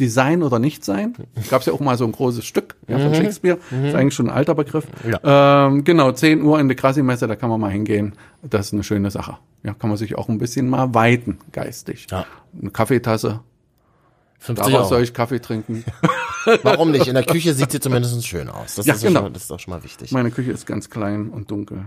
Design 0.00 0.42
oder 0.42 0.58
nicht 0.58 0.84
sein. 0.84 1.14
Gab 1.50 1.60
es 1.60 1.66
ja 1.66 1.72
auch 1.72 1.80
mal 1.80 1.96
so 1.96 2.04
ein 2.04 2.12
großes 2.12 2.44
Stück 2.44 2.76
ja, 2.88 2.98
von 2.98 3.10
mhm. 3.10 3.14
Shakespeare. 3.14 3.58
Mhm. 3.70 3.84
Ist 3.84 3.94
eigentlich 3.94 4.14
schon 4.14 4.28
ein 4.30 4.36
alter 4.36 4.54
Begriff. 4.54 4.86
Ja. 5.08 5.66
Ähm, 5.66 5.84
genau, 5.84 6.12
10 6.12 6.42
Uhr 6.42 6.58
in 6.58 6.68
der 6.68 6.76
Krassi-Messe, 6.76 7.28
da 7.28 7.36
kann 7.36 7.50
man 7.50 7.60
mal 7.60 7.70
hingehen. 7.70 8.14
Das 8.42 8.66
ist 8.66 8.72
eine 8.72 8.82
schöne 8.82 9.10
Sache. 9.10 9.36
Ja, 9.62 9.74
kann 9.74 9.90
man 9.90 9.98
sich 9.98 10.16
auch 10.16 10.28
ein 10.28 10.38
bisschen 10.38 10.68
mal 10.68 10.94
weiten, 10.94 11.38
geistig. 11.52 12.06
Ja. 12.10 12.26
Eine 12.60 12.70
Kaffeetasse. 12.70 13.40
Daraus 14.48 14.88
soll 14.88 15.02
ich 15.02 15.12
Kaffee 15.12 15.40
trinken. 15.40 15.84
Warum 16.62 16.90
nicht? 16.90 17.06
In 17.06 17.14
der 17.14 17.24
Küche 17.26 17.52
sieht 17.52 17.70
sie 17.70 17.80
zumindest 17.80 18.26
schön 18.26 18.48
aus. 18.48 18.76
Das, 18.76 18.86
ja, 18.86 18.94
ist 18.94 19.02
genau. 19.02 19.20
schon, 19.20 19.34
das 19.34 19.44
ist 19.44 19.52
auch 19.52 19.60
schon 19.60 19.74
mal 19.74 19.84
wichtig. 19.84 20.10
Meine 20.12 20.30
Küche 20.30 20.50
ist 20.50 20.66
ganz 20.66 20.88
klein 20.88 21.28
und 21.28 21.50
dunkel 21.50 21.84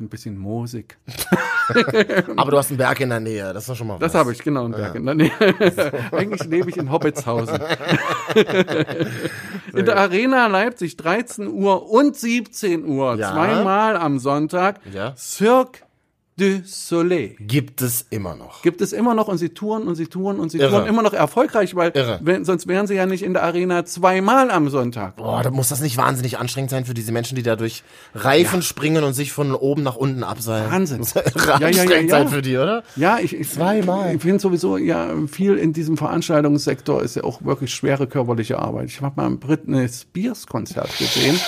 ein 0.00 0.08
bisschen 0.08 0.36
moosig. 0.38 0.98
Aber 2.36 2.50
du 2.50 2.58
hast 2.58 2.70
einen 2.70 2.78
Berg 2.78 3.00
in 3.00 3.10
der 3.10 3.20
Nähe, 3.20 3.52
das 3.52 3.64
ist 3.64 3.68
doch 3.68 3.76
schon 3.76 3.86
mal 3.86 3.94
was. 3.94 4.00
Das 4.00 4.14
habe 4.14 4.32
ich, 4.32 4.42
genau, 4.42 4.64
einen 4.64 4.72
Berg 4.72 4.94
ja. 4.94 5.00
in 5.00 5.06
der 5.06 5.14
Nähe. 5.14 5.30
Eigentlich 6.12 6.44
lebe 6.44 6.70
ich 6.70 6.76
in 6.76 6.90
Hobbitshausen. 6.90 7.60
in 9.74 9.84
der 9.84 9.96
Arena 9.96 10.46
Leipzig 10.46 10.96
13 10.96 11.48
Uhr 11.48 11.88
und 11.90 12.16
17 12.16 12.84
Uhr, 12.84 13.16
ja. 13.16 13.32
zweimal 13.32 13.96
am 13.96 14.18
Sonntag, 14.18 14.80
ja. 14.92 15.14
Cirque 15.16 15.82
du 16.40 16.62
Soleil. 16.64 17.36
Gibt 17.38 17.82
es 17.82 18.06
immer 18.10 18.34
noch. 18.34 18.62
Gibt 18.62 18.80
es 18.80 18.92
immer 18.92 19.14
noch 19.14 19.28
und 19.28 19.38
sie 19.38 19.50
touren 19.50 19.86
und 19.86 19.94
sie 19.94 20.06
touren 20.06 20.40
und 20.40 20.50
sie 20.50 20.58
Irre. 20.58 20.70
touren 20.70 20.86
immer 20.86 21.02
noch 21.02 21.12
erfolgreich, 21.12 21.74
weil 21.76 21.92
wenn, 22.22 22.44
sonst 22.44 22.66
wären 22.66 22.86
sie 22.86 22.94
ja 22.94 23.06
nicht 23.06 23.22
in 23.22 23.34
der 23.34 23.42
Arena 23.42 23.84
zweimal 23.84 24.50
am 24.50 24.68
Sonntag. 24.68 25.16
Boah, 25.16 25.42
da 25.42 25.50
muss 25.50 25.68
das 25.68 25.80
nicht 25.80 25.96
wahnsinnig 25.96 26.38
anstrengend 26.38 26.70
sein 26.70 26.84
für 26.84 26.94
diese 26.94 27.12
Menschen, 27.12 27.36
die 27.36 27.42
da 27.42 27.56
durch 27.56 27.82
Reifen 28.14 28.60
ja. 28.60 28.62
springen 28.62 29.04
und 29.04 29.12
sich 29.12 29.32
von 29.32 29.54
oben 29.54 29.82
nach 29.82 29.96
unten 29.96 30.24
abseilen. 30.24 30.70
Wahnsinn. 30.70 31.02
ja, 31.60 31.68
ja, 31.68 31.68
ja, 31.68 31.84
ja. 31.84 32.08
sein 32.08 32.28
für 32.28 32.42
die, 32.42 32.56
oder? 32.56 32.82
Ja, 32.96 33.18
ich, 33.18 33.34
ich 33.34 33.50
zweimal. 33.50 34.14
Ich 34.14 34.22
finde 34.22 34.40
sowieso 34.40 34.76
ja 34.76 35.10
viel 35.30 35.56
in 35.56 35.72
diesem 35.72 35.96
Veranstaltungssektor 35.96 37.02
ist 37.02 37.16
ja 37.16 37.24
auch 37.24 37.44
wirklich 37.44 37.72
schwere 37.74 38.06
körperliche 38.06 38.58
Arbeit. 38.58 38.88
Ich 38.88 39.00
habe 39.00 39.14
mal 39.16 39.26
ein 39.26 39.38
Britney 39.38 39.88
Spears 39.88 40.46
Konzert 40.46 40.96
gesehen. 40.98 41.38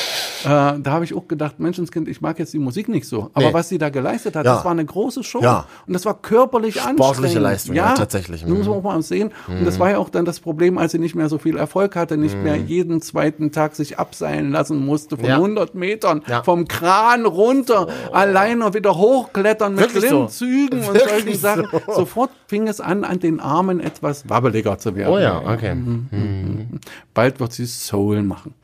Äh, 0.44 0.48
da 0.48 0.82
habe 0.86 1.04
ich 1.04 1.14
auch 1.14 1.28
gedacht, 1.28 1.60
Menschenskind, 1.60 2.08
ich 2.08 2.20
mag 2.20 2.38
jetzt 2.38 2.52
die 2.52 2.58
Musik 2.58 2.88
nicht 2.88 3.06
so, 3.06 3.30
aber 3.34 3.46
nee. 3.46 3.54
was 3.54 3.68
sie 3.68 3.78
da 3.78 3.90
geleistet 3.90 4.36
hat, 4.36 4.44
ja. 4.46 4.54
das 4.54 4.64
war 4.64 4.72
eine 4.72 4.84
große 4.84 5.22
Show. 5.22 5.40
Ja. 5.42 5.66
Und 5.86 5.92
das 5.92 6.04
war 6.04 6.20
körperlich 6.20 6.74
Sportliche 6.74 6.88
anstrengend. 6.88 7.16
Sportliche 7.16 7.38
Leistung, 7.38 7.74
ja, 7.74 7.88
ja 7.88 7.94
tatsächlich. 7.94 8.42
Das 8.42 8.50
muss 8.50 8.66
man 8.66 8.78
auch 8.78 8.82
mal 8.82 9.02
sehen. 9.02 9.32
Mhm. 9.48 9.58
Und 9.58 9.64
das 9.64 9.78
war 9.78 9.90
ja 9.90 9.98
auch 9.98 10.10
dann 10.10 10.24
das 10.24 10.40
Problem, 10.40 10.78
als 10.78 10.92
sie 10.92 10.98
nicht 10.98 11.14
mehr 11.14 11.28
so 11.28 11.38
viel 11.38 11.56
Erfolg 11.56 11.96
hatte, 11.96 12.16
nicht 12.16 12.36
mhm. 12.36 12.42
mehr 12.42 12.56
jeden 12.56 13.02
zweiten 13.02 13.52
Tag 13.52 13.74
sich 13.74 13.98
abseilen 13.98 14.50
lassen 14.50 14.84
musste 14.84 15.16
von 15.16 15.26
ja. 15.26 15.36
100 15.36 15.74
Metern, 15.74 16.22
ja. 16.26 16.42
vom 16.42 16.68
Kran 16.68 17.26
runter, 17.26 17.88
oh. 17.88 18.12
allein 18.12 18.62
und 18.62 18.74
wieder 18.74 18.96
hochklettern 18.96 19.74
mit 19.74 19.90
Klimmzügen 19.90 20.82
so. 20.82 20.90
und 20.90 20.98
solchen 21.00 21.34
Sachen. 21.34 21.66
So. 21.86 21.92
Sofort 21.94 22.30
fing 22.46 22.68
es 22.68 22.80
an, 22.80 23.04
an 23.04 23.18
den 23.18 23.40
Armen 23.40 23.80
etwas 23.80 24.28
wabbeliger 24.28 24.78
zu 24.78 24.94
werden. 24.94 25.12
Oh 25.12 25.18
ja, 25.18 25.40
okay. 25.40 25.74
Mhm. 25.74 26.08
mhm. 26.10 26.80
Bald 27.14 27.40
wird 27.40 27.52
sie 27.52 27.66
Soul 27.66 28.22
machen. 28.22 28.54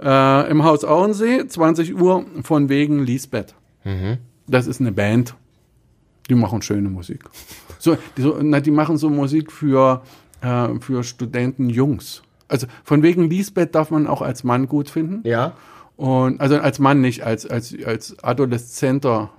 Äh, 0.00 0.50
Im 0.50 0.64
Haus 0.64 0.84
Auensee, 0.84 1.46
20 1.46 1.94
Uhr, 1.94 2.24
von 2.42 2.68
wegen 2.68 3.04
Lisbeth. 3.04 3.54
Mhm. 3.84 4.18
Das 4.46 4.66
ist 4.66 4.80
eine 4.80 4.92
Band. 4.92 5.34
Die 6.28 6.34
machen 6.34 6.62
schöne 6.62 6.88
Musik. 6.88 7.24
So, 7.78 7.96
die, 8.16 8.22
so, 8.22 8.38
na, 8.42 8.60
die 8.60 8.70
machen 8.70 8.96
so 8.96 9.10
Musik 9.10 9.52
für, 9.52 10.02
äh, 10.40 10.68
für 10.80 11.04
Studenten 11.04 11.68
Jungs. 11.68 12.22
Also 12.48 12.66
von 12.82 13.02
wegen 13.02 13.28
Lisbeth 13.28 13.74
darf 13.74 13.90
man 13.90 14.06
auch 14.06 14.22
als 14.22 14.44
Mann 14.44 14.68
gut 14.68 14.88
finden. 14.88 15.20
Ja. 15.28 15.52
Und 15.96 16.40
also 16.40 16.56
als 16.56 16.78
Mann 16.78 17.00
nicht, 17.00 17.22
als, 17.24 17.46
als, 17.46 17.74
als 17.84 18.18
adoleszenter 18.22 19.30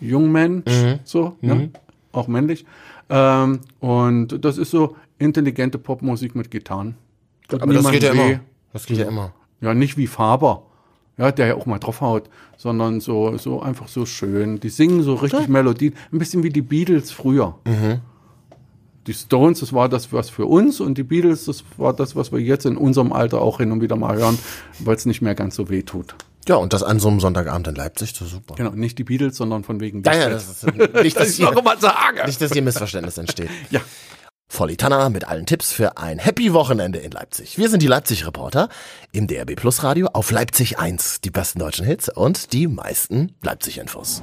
Jungmensch, 0.00 0.70
mhm. 0.70 0.98
so, 1.04 1.36
ne? 1.40 1.54
mhm. 1.54 1.70
Auch 2.12 2.28
männlich. 2.28 2.66
Ähm, 3.08 3.60
und 3.80 4.44
das 4.44 4.58
ist 4.58 4.70
so 4.70 4.96
intelligente 5.18 5.78
Popmusik 5.78 6.34
mit 6.34 6.50
Gitarren. 6.50 6.96
Aber 7.52 7.72
das 7.72 7.90
geht 7.90 8.02
ja 8.02 8.12
immer. 8.12 8.40
Das 8.72 8.86
geht 8.86 8.98
ja 8.98 9.06
immer. 9.06 9.32
Ja, 9.60 9.74
nicht 9.74 9.96
wie 9.96 10.06
Faber 10.06 10.62
ja, 11.18 11.32
der 11.32 11.46
ja 11.46 11.54
auch 11.54 11.66
mal 11.66 11.78
draufhaut, 11.78 12.28
sondern 12.56 13.00
so, 13.00 13.36
so 13.38 13.60
einfach 13.60 13.88
so 13.88 14.06
schön. 14.06 14.60
Die 14.60 14.68
singen 14.68 15.02
so 15.02 15.14
richtig 15.14 15.42
ja. 15.42 15.48
Melodien, 15.48 15.94
ein 16.12 16.18
bisschen 16.18 16.42
wie 16.42 16.50
die 16.50 16.62
Beatles 16.62 17.10
früher. 17.10 17.54
Mhm. 17.64 18.00
die 19.06 19.14
Stones, 19.14 19.60
das 19.60 19.72
war 19.72 19.88
das 19.88 20.12
was 20.12 20.30
für 20.30 20.46
uns 20.46 20.80
und 20.80 20.98
die 20.98 21.04
Beatles, 21.04 21.44
das 21.44 21.64
war 21.76 21.92
das, 21.92 22.16
was 22.16 22.32
wir 22.32 22.40
jetzt 22.40 22.66
in 22.66 22.76
unserem 22.76 23.12
Alter 23.12 23.40
auch 23.40 23.58
hin 23.58 23.72
und 23.72 23.80
wieder 23.80 23.96
mal 23.96 24.16
hören, 24.16 24.38
weil 24.80 24.96
es 24.96 25.06
nicht 25.06 25.22
mehr 25.22 25.34
ganz 25.34 25.54
so 25.54 25.70
weh 25.70 25.82
tut. 25.82 26.14
Ja, 26.48 26.56
und 26.56 26.72
das 26.72 26.82
an 26.82 27.00
so 27.00 27.08
einem 27.08 27.18
Sonntagabend 27.18 27.66
in 27.68 27.74
Leipzig, 27.74 28.12
das 28.12 28.28
ist 28.28 28.34
super. 28.34 28.54
Genau, 28.56 28.70
nicht 28.70 28.98
die 28.98 29.04
Beatles, 29.04 29.36
sondern 29.36 29.64
von 29.64 29.80
wegen 29.80 30.02
Ja, 30.04 30.14
ja, 30.14 30.28
das 30.28 30.48
ist 30.48 30.66
nicht, 31.02 31.16
dass 31.16 31.30
ich 31.30 31.38
noch 31.40 31.54
hier, 31.54 31.62
mal 31.62 31.80
sage. 31.80 32.24
nicht, 32.26 32.40
dass 32.40 32.52
hier 32.52 32.62
Missverständnis 32.62 33.18
entsteht. 33.18 33.50
Ja. 33.70 33.80
Volli 34.48 34.76
Tanner 34.76 35.10
mit 35.10 35.26
allen 35.26 35.44
Tipps 35.44 35.72
für 35.72 35.98
ein 35.98 36.18
Happy 36.18 36.52
Wochenende 36.52 37.00
in 37.00 37.10
Leipzig. 37.10 37.58
Wir 37.58 37.68
sind 37.68 37.82
die 37.82 37.88
Leipzig-Reporter 37.88 38.68
im 39.12 39.26
DRB 39.26 39.56
Plus 39.56 39.82
Radio 39.82 40.08
auf 40.12 40.30
Leipzig 40.30 40.78
1. 40.78 41.20
Die 41.20 41.30
besten 41.30 41.58
deutschen 41.58 41.84
Hits 41.84 42.08
und 42.08 42.52
die 42.52 42.68
meisten 42.68 43.34
Leipzig-Infos. 43.42 44.22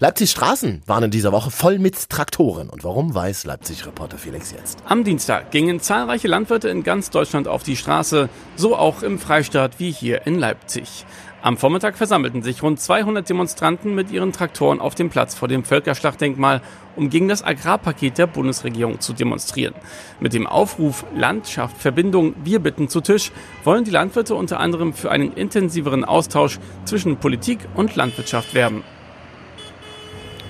Leipzigs 0.00 0.30
Straßen 0.30 0.82
waren 0.86 1.04
in 1.04 1.10
dieser 1.10 1.32
Woche 1.32 1.50
voll 1.50 1.78
mit 1.78 2.08
Traktoren. 2.08 2.68
Und 2.70 2.84
warum 2.84 3.14
weiß 3.14 3.46
Leipzig-Reporter 3.46 4.18
Felix 4.18 4.52
jetzt? 4.52 4.78
Am 4.84 5.02
Dienstag 5.02 5.50
gingen 5.50 5.80
zahlreiche 5.80 6.28
Landwirte 6.28 6.68
in 6.68 6.84
ganz 6.84 7.10
Deutschland 7.10 7.48
auf 7.48 7.64
die 7.64 7.76
Straße, 7.76 8.28
so 8.54 8.76
auch 8.76 9.02
im 9.02 9.18
Freistaat 9.18 9.78
wie 9.78 9.90
hier 9.90 10.26
in 10.26 10.38
Leipzig. 10.38 11.04
Am 11.40 11.56
Vormittag 11.56 11.96
versammelten 11.96 12.42
sich 12.42 12.64
rund 12.64 12.80
200 12.80 13.28
Demonstranten 13.28 13.94
mit 13.94 14.10
ihren 14.10 14.32
Traktoren 14.32 14.80
auf 14.80 14.96
dem 14.96 15.08
Platz 15.08 15.36
vor 15.36 15.46
dem 15.46 15.62
Völkerschlachtdenkmal, 15.62 16.60
um 16.96 17.10
gegen 17.10 17.28
das 17.28 17.44
Agrarpaket 17.44 18.18
der 18.18 18.26
Bundesregierung 18.26 18.98
zu 18.98 19.12
demonstrieren. 19.12 19.74
Mit 20.18 20.32
dem 20.32 20.48
Aufruf 20.48 21.04
Landschaft, 21.14 21.78
Verbindung, 21.78 22.34
wir 22.42 22.58
bitten 22.58 22.88
zu 22.88 23.00
Tisch 23.00 23.30
wollen 23.62 23.84
die 23.84 23.92
Landwirte 23.92 24.34
unter 24.34 24.58
anderem 24.58 24.92
für 24.92 25.12
einen 25.12 25.32
intensiveren 25.32 26.04
Austausch 26.04 26.58
zwischen 26.84 27.18
Politik 27.18 27.60
und 27.74 27.94
Landwirtschaft 27.94 28.54
werben. 28.54 28.82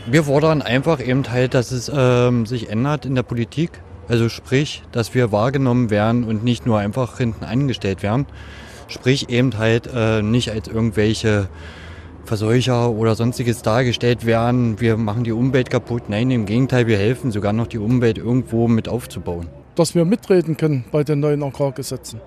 Wir 0.06 0.24
fordern 0.24 0.62
einfach 0.62 1.06
eben 1.06 1.30
halt, 1.30 1.52
dass 1.52 1.70
es 1.70 1.92
ähm, 1.94 2.46
sich 2.46 2.70
ändert 2.70 3.04
in 3.04 3.14
der 3.14 3.24
Politik. 3.24 3.82
Also 4.08 4.30
sprich, 4.30 4.82
dass 4.90 5.14
wir 5.14 5.32
wahrgenommen 5.32 5.90
werden 5.90 6.24
und 6.24 6.44
nicht 6.44 6.64
nur 6.64 6.78
einfach 6.78 7.18
hinten 7.18 7.44
angestellt 7.44 8.02
werden. 8.02 8.24
Sprich 8.88 9.28
eben 9.28 9.56
halt 9.56 9.88
äh, 9.94 10.22
nicht 10.22 10.50
als 10.50 10.66
irgendwelche 10.68 11.48
Verseucher 12.24 12.90
oder 12.90 13.14
sonstiges 13.14 13.62
dargestellt 13.62 14.26
werden. 14.26 14.80
Wir 14.80 14.96
machen 14.96 15.24
die 15.24 15.32
Umwelt 15.32 15.70
kaputt. 15.70 16.04
Nein, 16.08 16.30
im 16.30 16.44
Gegenteil, 16.44 16.86
wir 16.86 16.98
helfen 16.98 17.30
sogar 17.30 17.52
noch 17.52 17.66
die 17.68 17.78
Umwelt 17.78 18.18
irgendwo 18.18 18.68
mit 18.68 18.88
aufzubauen. 18.88 19.48
dass 19.76 19.94
wir 19.94 20.04
mitreden 20.04 20.56
können 20.56 20.84
bei 20.90 21.04
den 21.04 21.20
neuen 21.20 21.42
Agrargesetzen. 21.42 22.20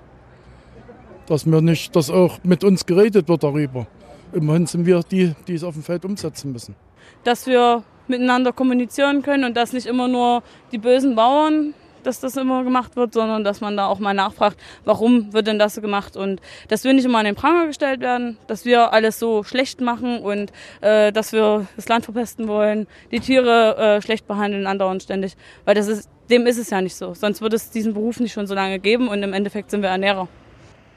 Dass 1.27 1.45
wir 1.45 1.61
nicht, 1.61 1.93
dass 1.95 2.09
auch 2.09 2.39
mit 2.43 2.63
uns 2.63 2.85
geredet 2.85 3.27
wird 3.27 3.43
darüber. 3.43 3.87
Immerhin 4.33 4.65
sind 4.65 4.85
wir 4.85 5.01
die, 5.03 5.33
die 5.47 5.55
es 5.55 5.63
auf 5.63 5.73
dem 5.73 5.83
Feld 5.83 6.05
umsetzen 6.05 6.51
müssen. 6.53 6.75
dass 7.23 7.45
wir 7.45 7.83
miteinander 8.07 8.51
kommunizieren 8.53 9.21
können 9.21 9.43
und 9.43 9.55
dass 9.57 9.73
nicht 9.73 9.85
immer 9.85 10.07
nur 10.07 10.43
die 10.71 10.77
bösen 10.77 11.15
Bauern, 11.15 11.73
dass 12.03 12.19
das 12.19 12.37
immer 12.37 12.63
gemacht 12.63 12.95
wird, 12.95 13.13
sondern 13.13 13.43
dass 13.43 13.61
man 13.61 13.77
da 13.77 13.87
auch 13.87 13.99
mal 13.99 14.13
nachfragt, 14.13 14.57
warum 14.85 15.33
wird 15.33 15.47
denn 15.47 15.59
das 15.59 15.81
gemacht 15.81 16.15
und 16.17 16.41
dass 16.67 16.83
wir 16.83 16.93
nicht 16.93 17.05
immer 17.05 17.19
an 17.19 17.25
den 17.25 17.35
Pranger 17.35 17.67
gestellt 17.67 18.01
werden, 18.01 18.37
dass 18.47 18.65
wir 18.65 18.93
alles 18.93 19.19
so 19.19 19.43
schlecht 19.43 19.81
machen 19.81 20.19
und 20.19 20.51
äh, 20.81 21.11
dass 21.11 21.31
wir 21.31 21.67
das 21.75 21.87
Land 21.87 22.05
verpesten 22.05 22.47
wollen, 22.47 22.87
die 23.11 23.19
Tiere 23.19 23.77
äh, 23.77 24.01
schlecht 24.01 24.27
behandeln 24.27 24.67
andauernd 24.67 25.03
ständig, 25.03 25.35
weil 25.65 25.75
das 25.75 25.87
ist, 25.87 26.09
dem 26.29 26.45
ist 26.47 26.57
es 26.57 26.69
ja 26.69 26.81
nicht 26.81 26.95
so. 26.95 27.13
Sonst 27.13 27.41
würde 27.41 27.55
es 27.55 27.71
diesen 27.71 27.93
Beruf 27.93 28.19
nicht 28.19 28.33
schon 28.33 28.47
so 28.47 28.55
lange 28.55 28.79
geben 28.79 29.07
und 29.07 29.21
im 29.23 29.33
Endeffekt 29.33 29.71
sind 29.71 29.81
wir 29.81 29.89
Ernährer. 29.89 30.27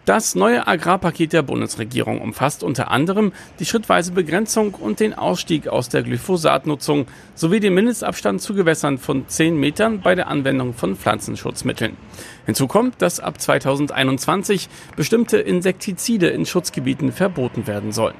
Das 0.04 0.34
neue 0.34 0.66
Agrarpaket 0.66 1.32
der 1.32 1.40
Bundesregierung 1.40 2.20
umfasst 2.20 2.62
unter 2.62 2.90
anderem 2.90 3.32
die 3.58 3.64
schrittweise 3.64 4.12
Begrenzung 4.12 4.74
und 4.74 5.00
den 5.00 5.14
Ausstieg 5.14 5.66
aus 5.66 5.88
der 5.88 6.02
Glyphosatnutzung 6.02 7.06
sowie 7.34 7.58
den 7.58 7.72
Mindestabstand 7.72 8.42
zu 8.42 8.54
Gewässern 8.54 8.98
von 8.98 9.26
10 9.26 9.58
Metern 9.58 10.02
bei 10.02 10.14
der 10.14 10.28
Anwendung 10.28 10.74
von 10.74 10.94
Pflanzenschutzmitteln. 10.94 11.96
Hinzu 12.44 12.66
kommt, 12.66 13.00
dass 13.00 13.18
ab 13.18 13.40
2021 13.40 14.68
bestimmte 14.94 15.38
Insektizide 15.38 16.26
in 16.26 16.44
Schutzgebieten 16.44 17.10
verboten 17.10 17.66
werden 17.66 17.90
sollen. 17.90 18.16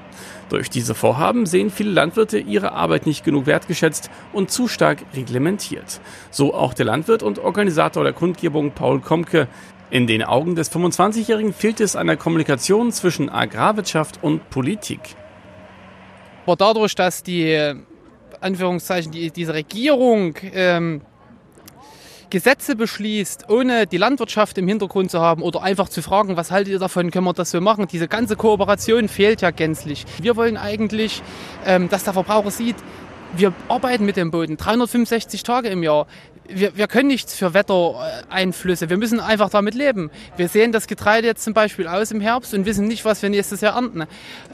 Durch 0.49 0.71
diese 0.71 0.95
Vorhaben 0.95 1.45
sehen 1.45 1.71
viele 1.71 1.91
Landwirte 1.91 2.39
ihre 2.39 2.73
Arbeit 2.73 3.07
nicht 3.07 3.25
genug 3.25 3.47
wertgeschätzt 3.47 4.11
und 4.33 4.51
zu 4.51 4.69
stark 4.69 4.99
reglementiert. 5.15 6.01
So 6.31 6.55
auch 6.55 6.73
der 6.73 6.87
Landwirt 6.87 7.23
und 7.23 7.39
Organisator 7.39 8.05
der 8.05 8.13
Kundgebung 8.13 8.73
Paul 8.73 9.01
Komke, 9.01 9.49
in 9.91 10.07
den 10.07 10.23
Augen 10.23 10.55
des 10.55 10.73
25-Jährigen 10.73 11.53
fehlt 11.53 11.81
es 11.81 11.97
an 11.97 12.07
der 12.07 12.17
Kommunikation 12.17 12.93
zwischen 12.93 13.29
Agrarwirtschaft 13.29 14.23
und 14.23 14.51
Politik. 14.51 15.01
Aber 16.47 16.57
dadurch, 16.57 16.95
dass 16.95 17.23
die 17.23 17.51
äh, 17.51 17.75
Anführungszeichen 18.41 19.13
die, 19.13 19.31
diese 19.31 19.55
Regierung 19.55 20.35
ähm, 20.53 21.01
Gesetze 22.31 22.75
beschließt, 22.75 23.49
ohne 23.49 23.87
die 23.87 23.97
Landwirtschaft 23.97 24.59
im 24.59 24.67
Hintergrund 24.67 25.11
zu 25.11 25.21
haben 25.21 25.41
oder 25.41 25.63
einfach 25.63 25.89
zu 25.89 26.03
fragen, 26.03 26.37
was 26.37 26.51
haltet 26.51 26.73
ihr 26.73 26.79
davon, 26.79 27.11
können 27.11 27.25
wir 27.27 27.33
das 27.33 27.53
so 27.53 27.61
machen? 27.61 27.87
Diese 27.87 28.09
ganze 28.09 28.35
Kooperation 28.37 29.09
fehlt 29.09 29.41
ja 29.41 29.53
gänzlich. 29.53 30.05
Wir 30.21 30.35
wollen 30.35 30.57
eigentlich, 30.57 31.23
ähm, 31.65 31.89
dass 31.89 32.05
der 32.05 32.13
Verbraucher 32.13 32.51
sieht, 32.51 32.77
wir 33.37 33.53
arbeiten 33.69 34.05
mit 34.05 34.17
dem 34.17 34.31
Boden 34.31 34.57
365 34.57 35.43
Tage 35.43 35.69
im 35.69 35.83
Jahr. 35.83 36.07
Wir, 36.47 36.77
wir 36.77 36.89
können 36.89 37.09
nichts 37.09 37.35
für 37.35 37.55
Wettereinflüsse. 37.55 38.91
Wir 38.91 38.99
müssen 38.99 39.21
einfach 39.21 39.51
damit 39.51 39.75
leben. 39.75 40.11
Wir 40.37 40.49
sehen 40.49 40.73
das 40.73 40.87
Getreide 40.87 41.27
jetzt 41.27 41.43
zum 41.43 41.55
Beispiel 41.55 41.89
aus 41.89 42.11
im 42.11 42.21
Herbst 42.21 42.53
und 42.55 42.67
wissen 42.67 42.87
nicht, 42.87 43.05
was 43.05 43.23
wir 43.23 43.31
nächstes 43.31 43.61
Jahr 43.63 43.77
ernten. 43.77 44.05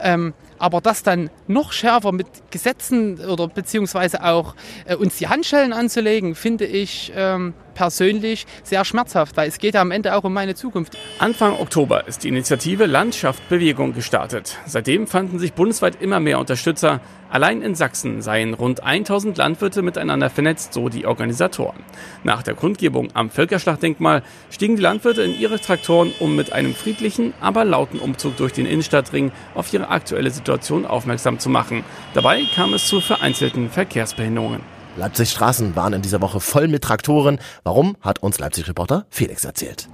Ähm, 0.01 0.33
aber 0.61 0.79
das 0.79 1.01
dann 1.01 1.31
noch 1.47 1.71
schärfer 1.71 2.11
mit 2.11 2.27
Gesetzen 2.51 3.19
oder 3.19 3.47
beziehungsweise 3.47 4.23
auch 4.23 4.55
äh, 4.85 4.95
uns 4.95 5.17
die 5.17 5.27
Handschellen 5.27 5.73
anzulegen, 5.73 6.35
finde 6.35 6.65
ich 6.65 7.11
ähm, 7.15 7.55
persönlich 7.73 8.45
sehr 8.63 8.85
schmerzhaft, 8.85 9.37
weil 9.37 9.49
es 9.49 9.57
geht 9.57 9.73
ja 9.73 9.81
am 9.81 9.89
Ende 9.89 10.15
auch 10.15 10.23
um 10.23 10.33
meine 10.33 10.53
Zukunft. 10.53 10.97
Anfang 11.17 11.53
Oktober 11.59 12.07
ist 12.07 12.23
die 12.23 12.27
Initiative 12.27 12.85
Landschaft 12.85 13.49
Bewegung 13.49 13.93
gestartet. 13.93 14.59
Seitdem 14.67 15.07
fanden 15.07 15.39
sich 15.39 15.53
bundesweit 15.53 15.99
immer 15.99 16.19
mehr 16.19 16.37
Unterstützer. 16.37 17.01
Allein 17.31 17.63
in 17.63 17.73
Sachsen 17.73 18.21
seien 18.21 18.53
rund 18.53 18.83
1000 18.83 19.37
Landwirte 19.37 19.81
miteinander 19.81 20.29
vernetzt, 20.29 20.73
so 20.73 20.89
die 20.89 21.07
Organisatoren. 21.07 21.80
Nach 22.23 22.43
der 22.43 22.53
Kundgebung 22.53 23.09
am 23.13 23.29
Völkerschlachtdenkmal 23.29 24.23
stiegen 24.49 24.75
die 24.75 24.81
Landwirte 24.81 25.23
in 25.23 25.37
ihre 25.37 25.59
Traktoren, 25.59 26.13
um 26.19 26.35
mit 26.35 26.53
einem 26.53 26.75
friedlichen, 26.75 27.33
aber 27.41 27.65
lauten 27.65 27.99
Umzug 27.99 28.37
durch 28.37 28.53
den 28.53 28.65
Innenstadtring 28.65 29.31
auf 29.55 29.71
ihre 29.73 29.89
aktuelle 29.89 30.31
Situation 30.31 30.85
aufmerksam 30.85 31.39
zu 31.39 31.49
machen. 31.49 31.83
Dabei 32.13 32.43
kam 32.55 32.73
es 32.73 32.87
zu 32.87 33.01
vereinzelten 33.01 33.69
Verkehrsbehinderungen. 33.69 34.61
Leipzigs 34.97 35.31
Straßen 35.31 35.75
waren 35.75 35.93
in 35.93 36.01
dieser 36.01 36.21
Woche 36.21 36.39
voll 36.39 36.67
mit 36.67 36.83
Traktoren. 36.83 37.39
Warum, 37.63 37.95
hat 38.01 38.19
uns 38.19 38.39
Leipzig-Reporter 38.39 39.05
Felix 39.09 39.45
erzählt. 39.45 39.87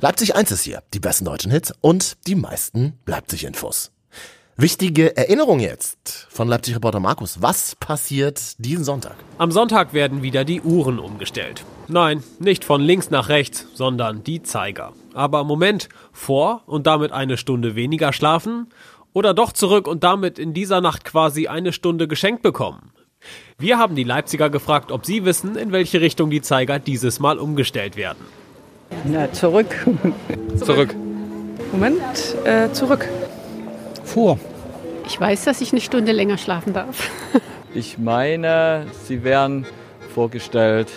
Leipzig 0.00 0.34
1 0.34 0.50
ist 0.52 0.62
hier, 0.62 0.82
die 0.94 1.00
besten 1.00 1.24
deutschen 1.24 1.50
Hits 1.50 1.74
und 1.80 2.26
die 2.26 2.34
meisten 2.34 2.98
Leipzig-Infos. 3.06 3.90
Wichtige 4.62 5.16
Erinnerung 5.16 5.58
jetzt 5.58 6.26
von 6.28 6.46
Leipzig-Reporter 6.46 7.00
Markus. 7.00 7.40
Was 7.40 7.74
passiert 7.76 8.62
diesen 8.62 8.84
Sonntag? 8.84 9.14
Am 9.38 9.50
Sonntag 9.52 9.94
werden 9.94 10.20
wieder 10.22 10.44
die 10.44 10.60
Uhren 10.60 10.98
umgestellt. 10.98 11.64
Nein, 11.88 12.22
nicht 12.38 12.66
von 12.66 12.82
links 12.82 13.08
nach 13.08 13.30
rechts, 13.30 13.68
sondern 13.72 14.22
die 14.22 14.42
Zeiger. 14.42 14.92
Aber 15.14 15.44
Moment, 15.44 15.88
vor 16.12 16.62
und 16.66 16.86
damit 16.86 17.10
eine 17.10 17.38
Stunde 17.38 17.74
weniger 17.74 18.12
schlafen? 18.12 18.68
Oder 19.14 19.32
doch 19.32 19.52
zurück 19.52 19.88
und 19.88 20.04
damit 20.04 20.38
in 20.38 20.52
dieser 20.52 20.82
Nacht 20.82 21.06
quasi 21.06 21.46
eine 21.46 21.72
Stunde 21.72 22.06
geschenkt 22.06 22.42
bekommen? 22.42 22.92
Wir 23.56 23.78
haben 23.78 23.94
die 23.96 24.04
Leipziger 24.04 24.50
gefragt, 24.50 24.92
ob 24.92 25.06
sie 25.06 25.24
wissen, 25.24 25.56
in 25.56 25.72
welche 25.72 26.02
Richtung 26.02 26.28
die 26.28 26.42
Zeiger 26.42 26.78
dieses 26.78 27.18
Mal 27.18 27.38
umgestellt 27.38 27.96
werden. 27.96 28.26
Na, 29.06 29.32
zurück. 29.32 29.86
Zurück. 30.62 30.94
Moment, 31.72 32.36
äh, 32.44 32.70
zurück. 32.72 33.08
Vor. 34.04 34.38
Ich 35.10 35.20
weiß, 35.20 35.42
dass 35.42 35.60
ich 35.60 35.72
eine 35.72 35.80
Stunde 35.80 36.12
länger 36.12 36.38
schlafen 36.38 36.72
darf. 36.72 37.10
Ich 37.72 37.98
meine, 37.98 38.86
sie 39.04 39.22
werden 39.22 39.64
vorgestellt. 40.12 40.88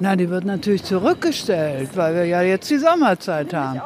Na, 0.00 0.16
die 0.16 0.28
wird 0.28 0.44
natürlich 0.44 0.84
zurückgestellt, 0.84 1.88
weil 1.94 2.14
wir 2.14 2.26
ja 2.26 2.42
jetzt 2.42 2.68
die 2.68 2.76
Sommerzeit 2.76 3.54
haben. 3.54 3.80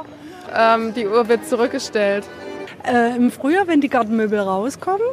Ähm, 0.53 0.95
die 0.95 1.07
Uhr 1.07 1.29
wird 1.29 1.47
zurückgestellt. 1.47 2.25
Äh, 2.85 3.15
Im 3.15 3.31
Frühjahr, 3.31 3.69
wenn 3.69 3.81
die 3.81 3.89
Gartenmöbel 3.89 4.41
rauskommen, 4.41 5.07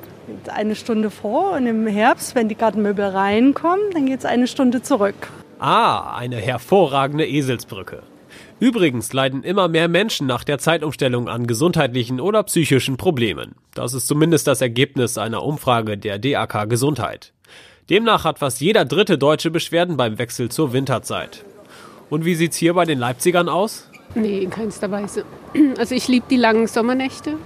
eine 0.52 0.74
Stunde 0.74 1.12
vor. 1.12 1.52
Und 1.52 1.68
im 1.68 1.86
Herbst, 1.86 2.34
wenn 2.34 2.50
die 2.50 2.56
Gartenmöbel 2.56 3.06
reinkommen, 3.06 3.92
dann 3.94 4.08
geht 4.08 4.20
es 4.20 4.25
eine 4.25 4.48
Stunde 4.48 4.82
zurück. 4.82 5.28
Ah, 5.60 6.18
eine 6.18 6.38
hervorragende 6.38 7.28
Eselsbrücke. 7.28 8.02
Übrigens 8.59 9.12
leiden 9.12 9.43
immer 9.43 9.67
mehr 9.67 9.89
Menschen 9.89 10.27
nach 10.27 10.45
der 10.45 10.59
Zeitumstellung 10.59 11.27
an 11.27 11.45
gesundheitlichen 11.45 12.21
oder 12.21 12.43
psychischen 12.43 12.95
Problemen. 12.95 13.55
Das 13.74 13.93
ist 13.93 14.07
zumindest 14.07 14.47
das 14.47 14.62
Ergebnis 14.62 15.17
einer 15.17 15.43
Umfrage 15.43 15.97
der 15.97 16.19
DAK 16.19 16.69
Gesundheit. 16.69 17.33
Demnach 17.89 18.24
hat 18.24 18.39
fast 18.39 18.62
jeder 18.62 18.85
dritte 18.85 19.17
Deutsche 19.17 19.51
Beschwerden 19.51 19.97
beim 19.97 20.17
Wechsel 20.17 20.50
zur 20.50 20.71
Winterzeit. 20.71 21.43
Und 22.09 22.24
wie 22.24 22.35
sieht's 22.35 22.55
hier 22.55 22.74
bei 22.74 22.85
den 22.85 22.97
Leipzigern 22.97 23.50
aus? 23.50 23.89
Nee, 24.15 24.39
in 24.39 24.50
keinster 24.50 24.89
Weise. 24.91 25.25
Also 25.77 25.95
ich 25.95 26.07
liebe 26.07 26.25
die 26.29 26.38
langen 26.38 26.67
Sommernächte 26.67 27.38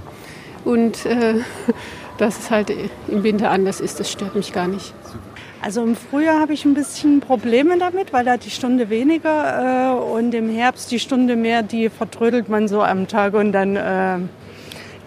und 0.66 1.06
äh, 1.06 1.42
dass 2.18 2.40
es 2.40 2.52
halt 2.52 2.72
im 3.08 3.24
Winter 3.24 3.50
anders 3.50 3.80
ist, 3.80 4.00
das 4.00 4.12
stört 4.12 4.36
mich 4.36 4.54
gar 4.54 4.68
nicht. 4.68 4.94
Also 5.62 5.84
im 5.84 5.96
Frühjahr 5.96 6.40
habe 6.40 6.54
ich 6.54 6.64
ein 6.64 6.74
bisschen 6.74 7.20
Probleme 7.20 7.78
damit, 7.78 8.14
weil 8.14 8.24
da 8.24 8.38
die 8.38 8.50
Stunde 8.50 8.90
weniger 8.90 9.92
äh, 9.92 10.14
und 10.14 10.34
im 10.34 10.50
Herbst 10.50 10.90
die 10.92 11.00
Stunde 11.00 11.36
mehr, 11.36 11.64
die 11.64 11.90
vertrödelt 11.90 12.48
man 12.48 12.68
so 12.68 12.82
am 12.82 13.08
Tag 13.08 13.34
und 13.34 13.52
dann 13.52 13.76
äh, 13.76 14.20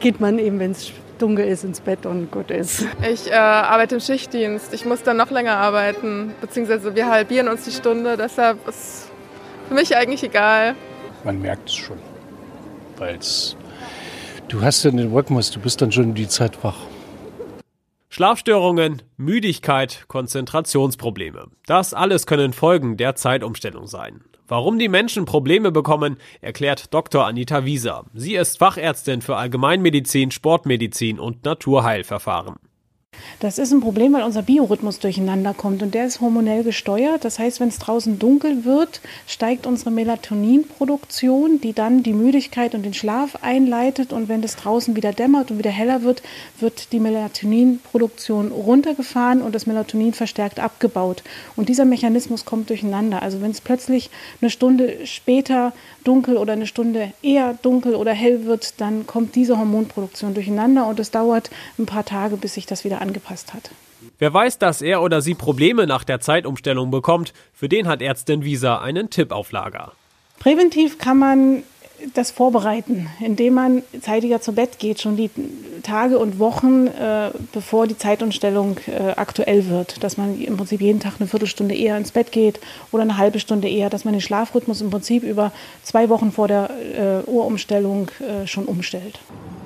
geht 0.00 0.20
man 0.20 0.38
eben, 0.38 0.58
wenn 0.58 0.72
es 0.72 0.92
dunkel 1.18 1.46
ist, 1.46 1.64
ins 1.64 1.80
Bett 1.80 2.04
und 2.04 2.30
gut 2.30 2.50
ist. 2.50 2.84
Ich 3.10 3.30
äh, 3.30 3.34
arbeite 3.34 3.94
im 3.94 4.00
Schichtdienst. 4.00 4.74
Ich 4.74 4.84
muss 4.84 5.02
dann 5.02 5.16
noch 5.16 5.30
länger 5.30 5.56
arbeiten, 5.56 6.34
beziehungsweise 6.40 6.94
wir 6.94 7.08
halbieren 7.08 7.48
uns 7.48 7.64
die 7.64 7.70
Stunde. 7.70 8.16
Deshalb 8.16 8.66
ist 8.68 9.08
für 9.68 9.74
mich 9.74 9.96
eigentlich 9.96 10.22
egal. 10.22 10.74
Man 11.24 11.40
merkt 11.40 11.68
es 11.68 11.76
schon, 11.76 11.98
weil 12.98 13.18
du 14.48 14.60
hast 14.60 14.84
ja 14.84 14.90
den 14.90 15.12
Rhythmus, 15.12 15.50
du 15.50 15.60
bist 15.60 15.80
dann 15.80 15.92
schon 15.92 16.12
die 16.14 16.28
Zeit 16.28 16.62
wach. 16.62 16.76
Schlafstörungen, 18.14 19.00
Müdigkeit, 19.16 20.04
Konzentrationsprobleme. 20.06 21.46
Das 21.64 21.94
alles 21.94 22.26
können 22.26 22.52
Folgen 22.52 22.98
der 22.98 23.14
Zeitumstellung 23.14 23.86
sein. 23.86 24.20
Warum 24.46 24.78
die 24.78 24.90
Menschen 24.90 25.24
Probleme 25.24 25.72
bekommen, 25.72 26.18
erklärt 26.42 26.92
Dr. 26.92 27.26
Anita 27.26 27.64
Wieser. 27.64 28.04
Sie 28.12 28.34
ist 28.34 28.58
Fachärztin 28.58 29.22
für 29.22 29.36
Allgemeinmedizin, 29.36 30.30
Sportmedizin 30.30 31.18
und 31.18 31.46
Naturheilverfahren. 31.46 32.56
Das 33.42 33.58
ist 33.58 33.72
ein 33.72 33.80
Problem, 33.80 34.12
weil 34.12 34.22
unser 34.22 34.42
Biorhythmus 34.42 35.00
durcheinander 35.00 35.52
kommt 35.52 35.82
und 35.82 35.94
der 35.94 36.06
ist 36.06 36.20
hormonell 36.20 36.62
gesteuert. 36.62 37.24
Das 37.24 37.40
heißt, 37.40 37.58
wenn 37.58 37.70
es 37.70 37.80
draußen 37.80 38.20
dunkel 38.20 38.64
wird, 38.64 39.00
steigt 39.26 39.66
unsere 39.66 39.90
Melatoninproduktion, 39.90 41.60
die 41.60 41.72
dann 41.72 42.04
die 42.04 42.12
Müdigkeit 42.12 42.76
und 42.76 42.84
den 42.84 42.94
Schlaf 42.94 43.38
einleitet. 43.42 44.12
Und 44.12 44.28
wenn 44.28 44.44
es 44.44 44.54
draußen 44.54 44.94
wieder 44.94 45.12
dämmert 45.12 45.50
und 45.50 45.58
wieder 45.58 45.72
heller 45.72 46.04
wird, 46.04 46.22
wird 46.60 46.92
die 46.92 47.00
Melatoninproduktion 47.00 48.52
runtergefahren 48.52 49.42
und 49.42 49.56
das 49.56 49.66
Melatonin 49.66 50.12
verstärkt 50.12 50.60
abgebaut. 50.60 51.24
Und 51.56 51.68
dieser 51.68 51.84
Mechanismus 51.84 52.44
kommt 52.44 52.70
durcheinander. 52.70 53.22
Also 53.22 53.40
wenn 53.40 53.50
es 53.50 53.60
plötzlich 53.60 54.08
eine 54.40 54.50
Stunde 54.50 55.04
später 55.04 55.72
dunkel 56.04 56.36
oder 56.36 56.52
eine 56.52 56.68
Stunde 56.68 57.12
eher 57.22 57.58
dunkel 57.62 57.96
oder 57.96 58.12
hell 58.12 58.44
wird, 58.44 58.80
dann 58.80 59.04
kommt 59.04 59.34
diese 59.34 59.58
Hormonproduktion 59.58 60.32
durcheinander 60.32 60.86
und 60.86 61.00
es 61.00 61.10
dauert 61.10 61.50
ein 61.76 61.86
paar 61.86 62.04
Tage, 62.04 62.36
bis 62.36 62.54
sich 62.54 62.66
das 62.66 62.84
wieder 62.84 63.01
angepasst 63.02 63.52
hat. 63.52 63.70
Wer 64.18 64.32
weiß, 64.32 64.58
dass 64.58 64.82
er 64.82 65.02
oder 65.02 65.20
sie 65.20 65.34
Probleme 65.34 65.86
nach 65.86 66.04
der 66.04 66.20
Zeitumstellung 66.20 66.90
bekommt, 66.90 67.32
für 67.52 67.68
den 67.68 67.86
hat 67.86 68.02
Ärztin 68.02 68.44
Wieser 68.44 68.82
einen 68.82 69.10
Tipp 69.10 69.32
auf 69.32 69.52
Lager. 69.52 69.92
Präventiv 70.38 70.98
kann 70.98 71.18
man 71.18 71.62
das 72.14 72.30
vorbereiten, 72.30 73.08
indem 73.20 73.54
man 73.54 73.82
zeitiger 74.00 74.40
zu 74.40 74.52
Bett 74.52 74.78
geht, 74.78 75.00
schon 75.00 75.16
die 75.16 75.30
Tage 75.82 76.18
und 76.18 76.38
Wochen, 76.38 76.86
äh, 76.86 77.30
bevor 77.52 77.86
die 77.86 77.96
Zeitumstellung 77.96 78.78
äh, 78.86 79.12
aktuell 79.16 79.68
wird. 79.68 80.02
Dass 80.02 80.16
man 80.16 80.40
im 80.40 80.56
Prinzip 80.56 80.80
jeden 80.80 81.00
Tag 81.00 81.14
eine 81.18 81.28
Viertelstunde 81.28 81.74
eher 81.74 81.96
ins 81.96 82.10
Bett 82.10 82.32
geht 82.32 82.60
oder 82.90 83.02
eine 83.02 83.18
halbe 83.18 83.38
Stunde 83.38 83.68
eher, 83.68 83.90
dass 83.90 84.04
man 84.04 84.14
den 84.14 84.20
Schlafrhythmus 84.20 84.80
im 84.80 84.90
Prinzip 84.90 85.22
über 85.22 85.52
zwei 85.82 86.08
Wochen 86.08 86.32
vor 86.32 86.48
der 86.48 86.70
äh, 87.26 87.30
Uhrumstellung 87.30 88.10
äh, 88.20 88.46
schon 88.46 88.64
umstellt. 88.64 89.18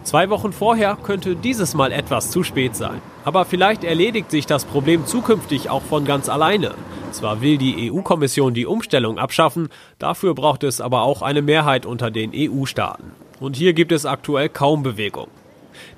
Zwei 0.06 0.30
Wochen 0.30 0.52
vorher 0.52 0.96
könnte 1.02 1.34
dieses 1.34 1.74
Mal 1.74 1.90
etwas 1.90 2.30
zu 2.30 2.44
spät 2.44 2.76
sein. 2.76 3.02
Aber 3.24 3.44
vielleicht 3.44 3.82
erledigt 3.82 4.30
sich 4.30 4.46
das 4.46 4.64
Problem 4.64 5.04
zukünftig 5.04 5.68
auch 5.68 5.82
von 5.82 6.04
ganz 6.04 6.28
alleine. 6.28 6.74
Zwar 7.10 7.40
will 7.40 7.58
die 7.58 7.90
EU-Kommission 7.90 8.54
die 8.54 8.66
Umstellung 8.66 9.18
abschaffen, 9.18 9.68
dafür 9.98 10.36
braucht 10.36 10.62
es 10.62 10.80
aber 10.80 11.02
auch 11.02 11.22
eine 11.22 11.42
Mehrheit 11.42 11.86
unter 11.86 12.12
den 12.12 12.30
EU-Staaten. 12.32 13.10
Und 13.40 13.56
hier 13.56 13.72
gibt 13.72 13.90
es 13.90 14.06
aktuell 14.06 14.48
kaum 14.48 14.84
Bewegung. 14.84 15.26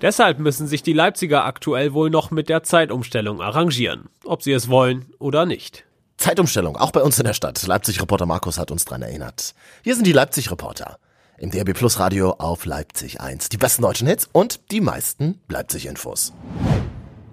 Deshalb 0.00 0.38
müssen 0.38 0.69
sich 0.69 0.83
die 0.83 0.95
Leipziger 0.95 1.45
aktuell 1.45 1.93
wohl 1.93 2.09
noch 2.09 2.31
mit 2.31 2.49
der 2.49 2.62
Zeitumstellung 2.62 3.43
arrangieren, 3.43 4.09
ob 4.25 4.43
sie 4.43 4.53
es 4.53 4.71
wollen 4.71 5.05
oder 5.19 5.45
nicht. 5.45 5.85
Zeitumstellung, 6.17 6.79
auch 6.79 6.93
bei 6.93 7.03
uns 7.03 7.19
in 7.19 7.27
der 7.27 7.35
Stadt. 7.35 7.62
Leipzig-Reporter 7.67 8.25
Markus 8.25 8.59
hat 8.59 8.71
uns 8.71 8.87
daran 8.87 9.03
erinnert. 9.03 9.55
Hier 9.85 9.95
sind 9.95 10.07
die 10.07 10.12
Leipzig-Reporter 10.12 10.97
im 11.38 11.50
DRB 11.50 11.73
Plus 11.73 11.99
Radio 11.99 12.33
auf 12.33 12.64
Leipzig 12.66 13.21
1. 13.21 13.49
Die 13.49 13.57
besten 13.57 13.83
deutschen 13.83 14.09
Hits 14.09 14.28
und 14.33 14.71
die 14.73 14.80
meisten 14.80 15.40
Leipzig-Infos. 15.49 16.33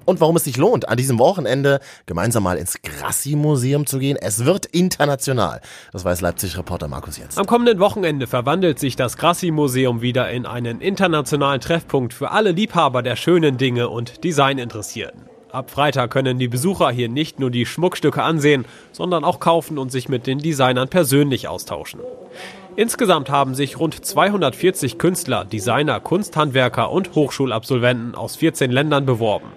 Und 0.05 0.21
warum 0.21 0.35
es 0.35 0.43
sich 0.43 0.57
lohnt, 0.57 0.87
an 0.87 0.97
diesem 0.97 1.17
Wochenende 1.17 1.79
gemeinsam 2.05 2.43
mal 2.43 2.57
ins 2.57 2.79
Grassi-Museum 2.83 3.87
zu 3.87 3.97
gehen. 3.97 4.17
Es 4.21 4.45
wird 4.45 4.67
international. 4.67 5.61
Das 5.91 6.05
weiß 6.05 6.21
Leipzig-Reporter 6.21 6.87
Markus 6.87 7.17
Jens. 7.17 7.39
Am 7.39 7.47
kommenden 7.47 7.79
Wochenende 7.79 8.27
verwandelt 8.27 8.77
sich 8.77 8.95
das 8.95 9.17
Grassi-Museum 9.17 10.01
wieder 10.01 10.29
in 10.29 10.45
einen 10.45 10.79
internationalen 10.79 11.59
Treffpunkt 11.59 12.13
für 12.13 12.29
alle 12.29 12.51
Liebhaber 12.51 13.01
der 13.01 13.15
schönen 13.15 13.57
Dinge 13.57 13.89
und 13.89 14.23
Designinteressierten. 14.23 15.23
Ab 15.51 15.71
Freitag 15.71 16.11
können 16.11 16.37
die 16.37 16.49
Besucher 16.49 16.91
hier 16.91 17.09
nicht 17.09 17.39
nur 17.39 17.49
die 17.49 17.65
Schmuckstücke 17.65 18.21
ansehen, 18.21 18.65
sondern 18.91 19.23
auch 19.23 19.39
kaufen 19.39 19.77
und 19.77 19.89
sich 19.89 20.09
mit 20.09 20.27
den 20.27 20.39
Designern 20.39 20.89
persönlich 20.89 21.47
austauschen. 21.47 22.01
Insgesamt 22.77 23.29
haben 23.29 23.55
sich 23.55 23.79
rund 23.79 24.05
240 24.05 24.97
Künstler, 24.97 25.45
Designer, 25.45 26.01
Kunsthandwerker 26.01 26.91
und 26.91 27.15
Hochschulabsolventen 27.15 28.15
aus 28.15 28.35
14 28.35 28.69
Ländern 28.69 29.05
beworben. 29.05 29.47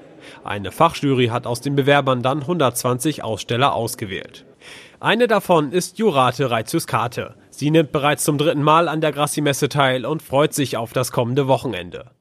Eine 0.44 0.70
Fachjury 0.70 1.26
hat 1.26 1.44
aus 1.44 1.60
den 1.60 1.74
Bewerbern 1.74 2.22
dann 2.22 2.42
120 2.42 3.24
Aussteller 3.24 3.74
ausgewählt. 3.74 4.44
Eine 5.00 5.26
davon 5.26 5.72
ist 5.72 5.98
Jurate 5.98 6.48
Reitzyskate. 6.48 7.34
Sie 7.50 7.72
nimmt 7.72 7.90
bereits 7.90 8.22
zum 8.22 8.38
dritten 8.38 8.62
Mal 8.62 8.86
an 8.86 9.00
der 9.00 9.10
Grassi-Messe 9.10 9.68
teil 9.68 10.06
und 10.06 10.22
freut 10.22 10.54
sich 10.54 10.76
auf 10.76 10.92
das 10.92 11.10
kommende 11.10 11.48
Wochenende. 11.48 12.12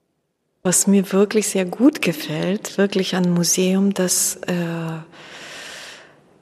Was 0.64 0.88
mir 0.88 1.12
wirklich 1.14 1.48
sehr 1.48 1.66
gut 1.66 2.02
gefällt, 2.02 2.80
wirklich 2.80 3.16
an 3.16 3.32
Museum, 3.32 3.94
dass, 3.94 4.38
äh, 4.48 4.54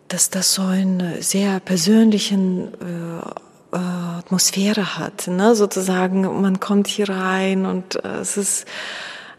dass 0.08 0.30
das 0.30 0.54
so 0.54 0.62
einen 0.62 1.22
sehr 1.22 1.60
persönlichen 1.60 2.74
äh, 2.74 3.45
äh, 3.76 4.20
Atmosphäre 4.20 4.98
hat, 4.98 5.28
ne? 5.28 5.56
sozusagen. 5.56 6.42
Man 6.42 6.60
kommt 6.60 6.88
hier 6.88 7.10
rein 7.10 7.66
und 7.66 8.04
äh, 8.04 8.20
es 8.22 8.38
ist 8.38 8.66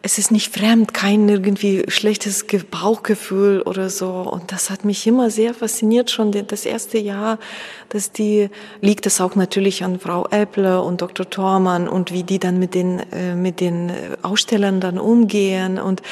es 0.07 0.19
ist 0.19 0.31
nicht 0.31 0.57
fremd, 0.57 0.95
kein 0.95 1.29
irgendwie 1.29 1.85
schlechtes 1.89 2.47
Bauchgefühl 2.71 3.61
oder 3.63 3.91
so. 3.91 4.09
Und 4.09 4.53
das 4.53 4.71
hat 4.71 4.85
mich 4.85 5.05
immer 5.05 5.31
sehr 5.31 5.53
fasziniert, 5.53 6.13
schon 6.13 6.31
das 6.31 6.65
erste 6.65 6.97
Jahr, 6.97 7.41
dass 7.89 8.13
die, 8.13 8.49
liegt 8.81 9.07
es 9.07 9.21
auch 9.21 9.35
natürlich 9.35 9.83
an 9.83 9.99
Frau 9.99 10.29
Äppler 10.31 10.85
und 10.85 11.03
Dr. 11.03 11.29
Thormann 11.29 11.89
und 11.89 12.13
wie 12.13 12.23
die 12.23 12.39
dann 12.39 12.61
mit 12.61 12.77
den, 12.77 13.01
äh, 13.11 13.35
mit 13.35 13.61
den 13.61 13.91
Ausstellern 14.23 14.81
dann 14.81 15.01
umgehen 15.01 15.81
und 15.81 16.03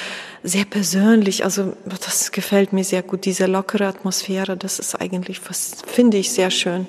sehr 0.43 0.65
persönlich. 0.65 1.45
Also 1.45 1.75
das 1.85 2.33
gefällt 2.33 2.73
mir 2.73 2.83
sehr 2.83 3.03
gut, 3.03 3.25
diese 3.25 3.47
lockere 3.47 3.87
Atmosphäre. 3.87 4.57
Das 4.57 4.81
ist 4.81 4.97
eigentlich, 5.01 5.41
finde 5.87 6.17
ich 6.17 6.33
sehr 6.33 6.51
schön. 6.51 6.89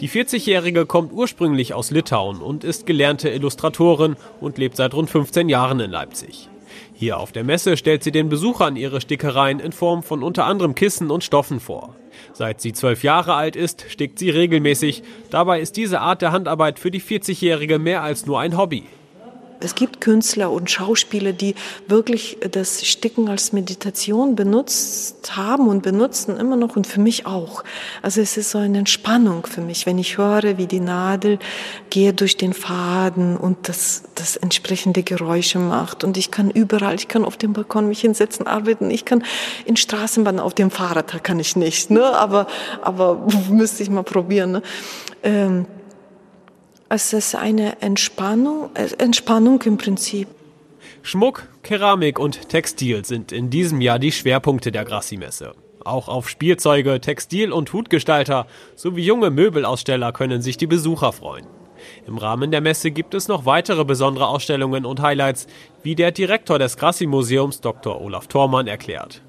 Die 0.00 0.10
40-Jährige 0.10 0.84
kommt 0.84 1.10
ursprünglich 1.10 1.72
aus 1.72 1.90
Litauen 1.90 2.42
und 2.42 2.64
ist 2.64 2.84
gelernte 2.84 3.30
Illustratorin 3.30 4.16
und 4.42 4.58
lebt 4.58 4.76
seit 4.76 4.92
rund 4.92 5.08
15 5.08 5.48
Jahren 5.48 5.80
in 5.80 5.90
Leipzig. 5.90 6.50
Hier 6.92 7.18
auf 7.18 7.32
der 7.32 7.44
Messe 7.44 7.78
stellt 7.78 8.04
sie 8.04 8.12
den 8.12 8.28
Besuchern 8.28 8.76
ihre 8.76 9.00
Stickereien 9.00 9.58
in 9.58 9.72
Form 9.72 10.02
von 10.02 10.22
unter 10.22 10.44
anderem 10.44 10.74
Kissen 10.74 11.10
und 11.10 11.24
Stoffen 11.24 11.60
vor. 11.60 11.96
Seit 12.34 12.60
sie 12.60 12.74
zwölf 12.74 13.04
Jahre 13.04 13.34
alt 13.34 13.56
ist, 13.56 13.86
stickt 13.88 14.18
sie 14.18 14.28
regelmäßig. 14.28 15.02
Dabei 15.30 15.60
ist 15.60 15.78
diese 15.78 16.00
Art 16.00 16.20
der 16.20 16.32
Handarbeit 16.32 16.78
für 16.78 16.90
die 16.90 17.00
40-Jährige 17.00 17.78
mehr 17.78 18.02
als 18.02 18.26
nur 18.26 18.38
ein 18.38 18.58
Hobby. 18.58 18.84
Es 19.60 19.74
gibt 19.74 20.00
Künstler 20.00 20.50
und 20.50 20.70
Schauspieler, 20.70 21.32
die 21.32 21.54
wirklich 21.88 22.38
das 22.50 22.84
Sticken 22.84 23.28
als 23.28 23.52
Meditation 23.52 24.36
benutzt 24.36 25.36
haben 25.36 25.68
und 25.68 25.82
benutzen 25.82 26.36
immer 26.36 26.56
noch 26.56 26.76
und 26.76 26.86
für 26.86 27.00
mich 27.00 27.26
auch. 27.26 27.64
Also 28.02 28.20
es 28.20 28.36
ist 28.36 28.50
so 28.50 28.58
eine 28.58 28.78
Entspannung 28.78 29.46
für 29.46 29.60
mich, 29.60 29.86
wenn 29.86 29.98
ich 29.98 30.18
höre, 30.18 30.58
wie 30.58 30.66
die 30.66 30.80
Nadel 30.80 31.38
geht 31.90 32.20
durch 32.20 32.36
den 32.36 32.52
Faden 32.52 33.36
und 33.36 33.68
das, 33.68 34.04
das 34.14 34.36
entsprechende 34.36 35.02
Geräusche 35.02 35.58
macht. 35.58 36.04
Und 36.04 36.16
ich 36.16 36.30
kann 36.30 36.50
überall, 36.50 36.94
ich 36.94 37.08
kann 37.08 37.24
auf 37.24 37.36
dem 37.36 37.52
Balkon 37.52 37.88
mich 37.88 38.00
hinsetzen, 38.00 38.46
arbeiten, 38.46 38.90
ich 38.90 39.04
kann 39.04 39.24
in 39.64 39.76
Straßenbahn, 39.76 40.40
auf 40.40 40.54
dem 40.54 40.70
Fahrrad 40.70 41.24
kann 41.24 41.40
ich 41.40 41.56
nicht, 41.56 41.90
ne? 41.90 42.04
aber, 42.04 42.46
aber 42.82 43.26
müsste 43.50 43.82
ich 43.82 43.90
mal 43.90 44.02
probieren. 44.02 44.52
Ne? 44.52 44.62
Ähm, 45.22 45.66
es 46.88 47.12
ist 47.12 47.34
eine 47.34 47.80
Entspannung, 47.82 48.70
Entspannung 48.98 49.60
im 49.62 49.76
Prinzip. 49.76 50.28
Schmuck, 51.02 51.48
Keramik 51.62 52.18
und 52.18 52.48
Textil 52.48 53.04
sind 53.04 53.32
in 53.32 53.50
diesem 53.50 53.80
Jahr 53.80 53.98
die 53.98 54.12
Schwerpunkte 54.12 54.72
der 54.72 54.84
Grassi-Messe. 54.84 55.54
Auch 55.84 56.08
auf 56.08 56.28
Spielzeuge, 56.28 57.00
Textil- 57.00 57.52
und 57.52 57.72
Hutgestalter 57.72 58.46
sowie 58.74 59.04
junge 59.04 59.30
Möbelaussteller 59.30 60.12
können 60.12 60.42
sich 60.42 60.56
die 60.56 60.66
Besucher 60.66 61.12
freuen. 61.12 61.46
Im 62.06 62.18
Rahmen 62.18 62.50
der 62.50 62.60
Messe 62.60 62.90
gibt 62.90 63.14
es 63.14 63.28
noch 63.28 63.46
weitere 63.46 63.84
besondere 63.84 64.26
Ausstellungen 64.28 64.84
und 64.84 65.00
Highlights, 65.00 65.46
wie 65.82 65.94
der 65.94 66.10
Direktor 66.10 66.58
des 66.58 66.76
Grassi-Museums 66.76 67.60
Dr. 67.60 68.00
Olaf 68.00 68.26
Thormann 68.26 68.66
erklärt. 68.66 69.22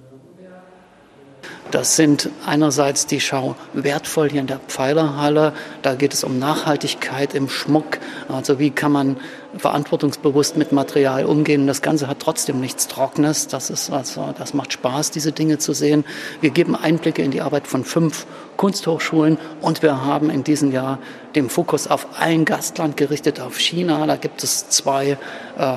Das 1.72 1.96
sind 1.96 2.30
einerseits 2.46 3.06
die 3.06 3.20
Schauwertfolien 3.20 4.48
der 4.48 4.60
Pfeilerhalle. 4.60 5.54
Da 5.82 5.96
geht 5.96 6.14
es 6.14 6.24
um 6.24 6.40
Nachhaltigkeit 6.40 7.34
im 7.34 7.50
Schmuck. 7.50 8.00
Also 8.30 8.60
wie 8.60 8.72
kann 8.72 8.92
man 8.92 9.18
verantwortungsbewusst 9.58 10.58
mit 10.58 10.72
Material 10.72 11.26
umgehen. 11.26 11.68
Das 11.68 11.82
Ganze 11.82 12.08
hat 12.08 12.20
trotzdem 12.20 12.60
nichts 12.60 12.88
Trockenes. 12.88 13.48
Das 13.48 13.70
ist 13.70 13.90
also, 13.90 14.34
das 14.38 14.54
macht 14.54 14.74
Spaß, 14.74 15.12
diese 15.12 15.32
Dinge 15.32 15.58
zu 15.58 15.74
sehen. 15.74 16.06
Wir 16.42 16.50
geben 16.50 16.76
Einblicke 16.76 17.22
in 17.22 17.32
die 17.32 17.42
Arbeit 17.42 17.68
von 17.68 17.84
fünf 17.84 18.26
Kunsthochschulen 18.58 19.38
und 19.62 19.84
wir 19.84 20.04
haben 20.04 20.30
in 20.30 20.44
diesem 20.44 20.72
Jahr 20.72 21.00
den 21.36 21.50
Fokus 21.50 21.88
auf 21.88 22.08
ein 22.20 22.46
Gastland 22.46 22.98
gerichtet, 22.98 23.40
auf 23.40 23.60
China. 23.60 24.06
Da 24.08 24.16
gibt 24.16 24.44
es 24.44 24.70
zwei 24.70 25.18
äh, 25.58 25.74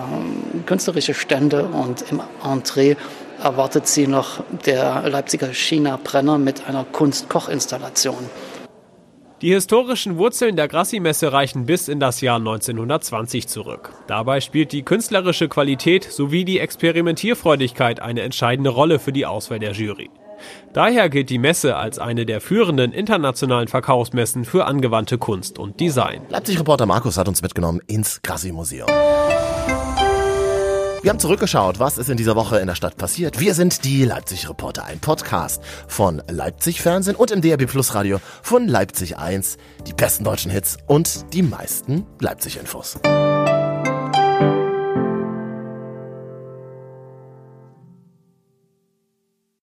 künstlerische 0.66 1.14
Stände 1.14 1.64
und 1.64 2.04
im 2.10 2.20
Entree 2.42 2.96
erwartet 3.42 3.86
sie 3.86 4.06
noch 4.06 4.42
der 4.66 5.08
Leipziger 5.08 5.52
China-Brenner 5.52 6.38
mit 6.38 6.66
einer 6.68 6.84
Kunst-Koch-Installation. 6.84 8.28
Die 9.42 9.54
historischen 9.54 10.18
Wurzeln 10.18 10.54
der 10.54 10.68
Grassi-Messe 10.68 11.32
reichen 11.32 11.64
bis 11.64 11.88
in 11.88 11.98
das 11.98 12.20
Jahr 12.20 12.36
1920 12.36 13.48
zurück. 13.48 13.90
Dabei 14.06 14.42
spielt 14.42 14.72
die 14.72 14.82
künstlerische 14.82 15.48
Qualität 15.48 16.04
sowie 16.04 16.44
die 16.44 16.58
Experimentierfreudigkeit 16.58 18.00
eine 18.00 18.20
entscheidende 18.20 18.68
Rolle 18.68 18.98
für 18.98 19.12
die 19.12 19.24
Auswahl 19.24 19.58
der 19.58 19.72
Jury. 19.72 20.10
Daher 20.74 21.08
gilt 21.08 21.30
die 21.30 21.38
Messe 21.38 21.76
als 21.76 21.98
eine 21.98 22.26
der 22.26 22.42
führenden 22.42 22.92
internationalen 22.92 23.68
Verkaufsmessen 23.68 24.44
für 24.44 24.66
angewandte 24.66 25.16
Kunst 25.16 25.58
und 25.58 25.80
Design. 25.80 26.22
Leipzig-Reporter 26.28 26.84
Markus 26.84 27.16
hat 27.16 27.28
uns 27.28 27.40
mitgenommen 27.40 27.80
ins 27.86 28.20
Grassi-Museum. 28.22 28.88
Wir 31.02 31.08
haben 31.08 31.18
zurückgeschaut, 31.18 31.78
was 31.78 31.96
ist 31.96 32.10
in 32.10 32.18
dieser 32.18 32.36
Woche 32.36 32.58
in 32.58 32.66
der 32.66 32.74
Stadt 32.74 32.98
passiert. 32.98 33.40
Wir 33.40 33.54
sind 33.54 33.84
die 33.84 34.04
Leipzig 34.04 34.48
Reporter, 34.50 34.84
ein 34.84 35.00
Podcast 35.00 35.62
von 35.88 36.22
Leipzig 36.28 36.82
Fernsehen 36.82 37.16
und 37.16 37.30
im 37.30 37.40
DRB 37.40 37.66
Plus 37.66 37.94
Radio 37.94 38.20
von 38.42 38.68
Leipzig 38.68 39.16
1. 39.16 39.56
Die 39.86 39.94
besten 39.94 40.24
deutschen 40.24 40.50
Hits 40.50 40.76
und 40.86 41.32
die 41.32 41.42
meisten 41.42 42.06
Leipzig 42.18 42.58
Infos. 42.58 42.98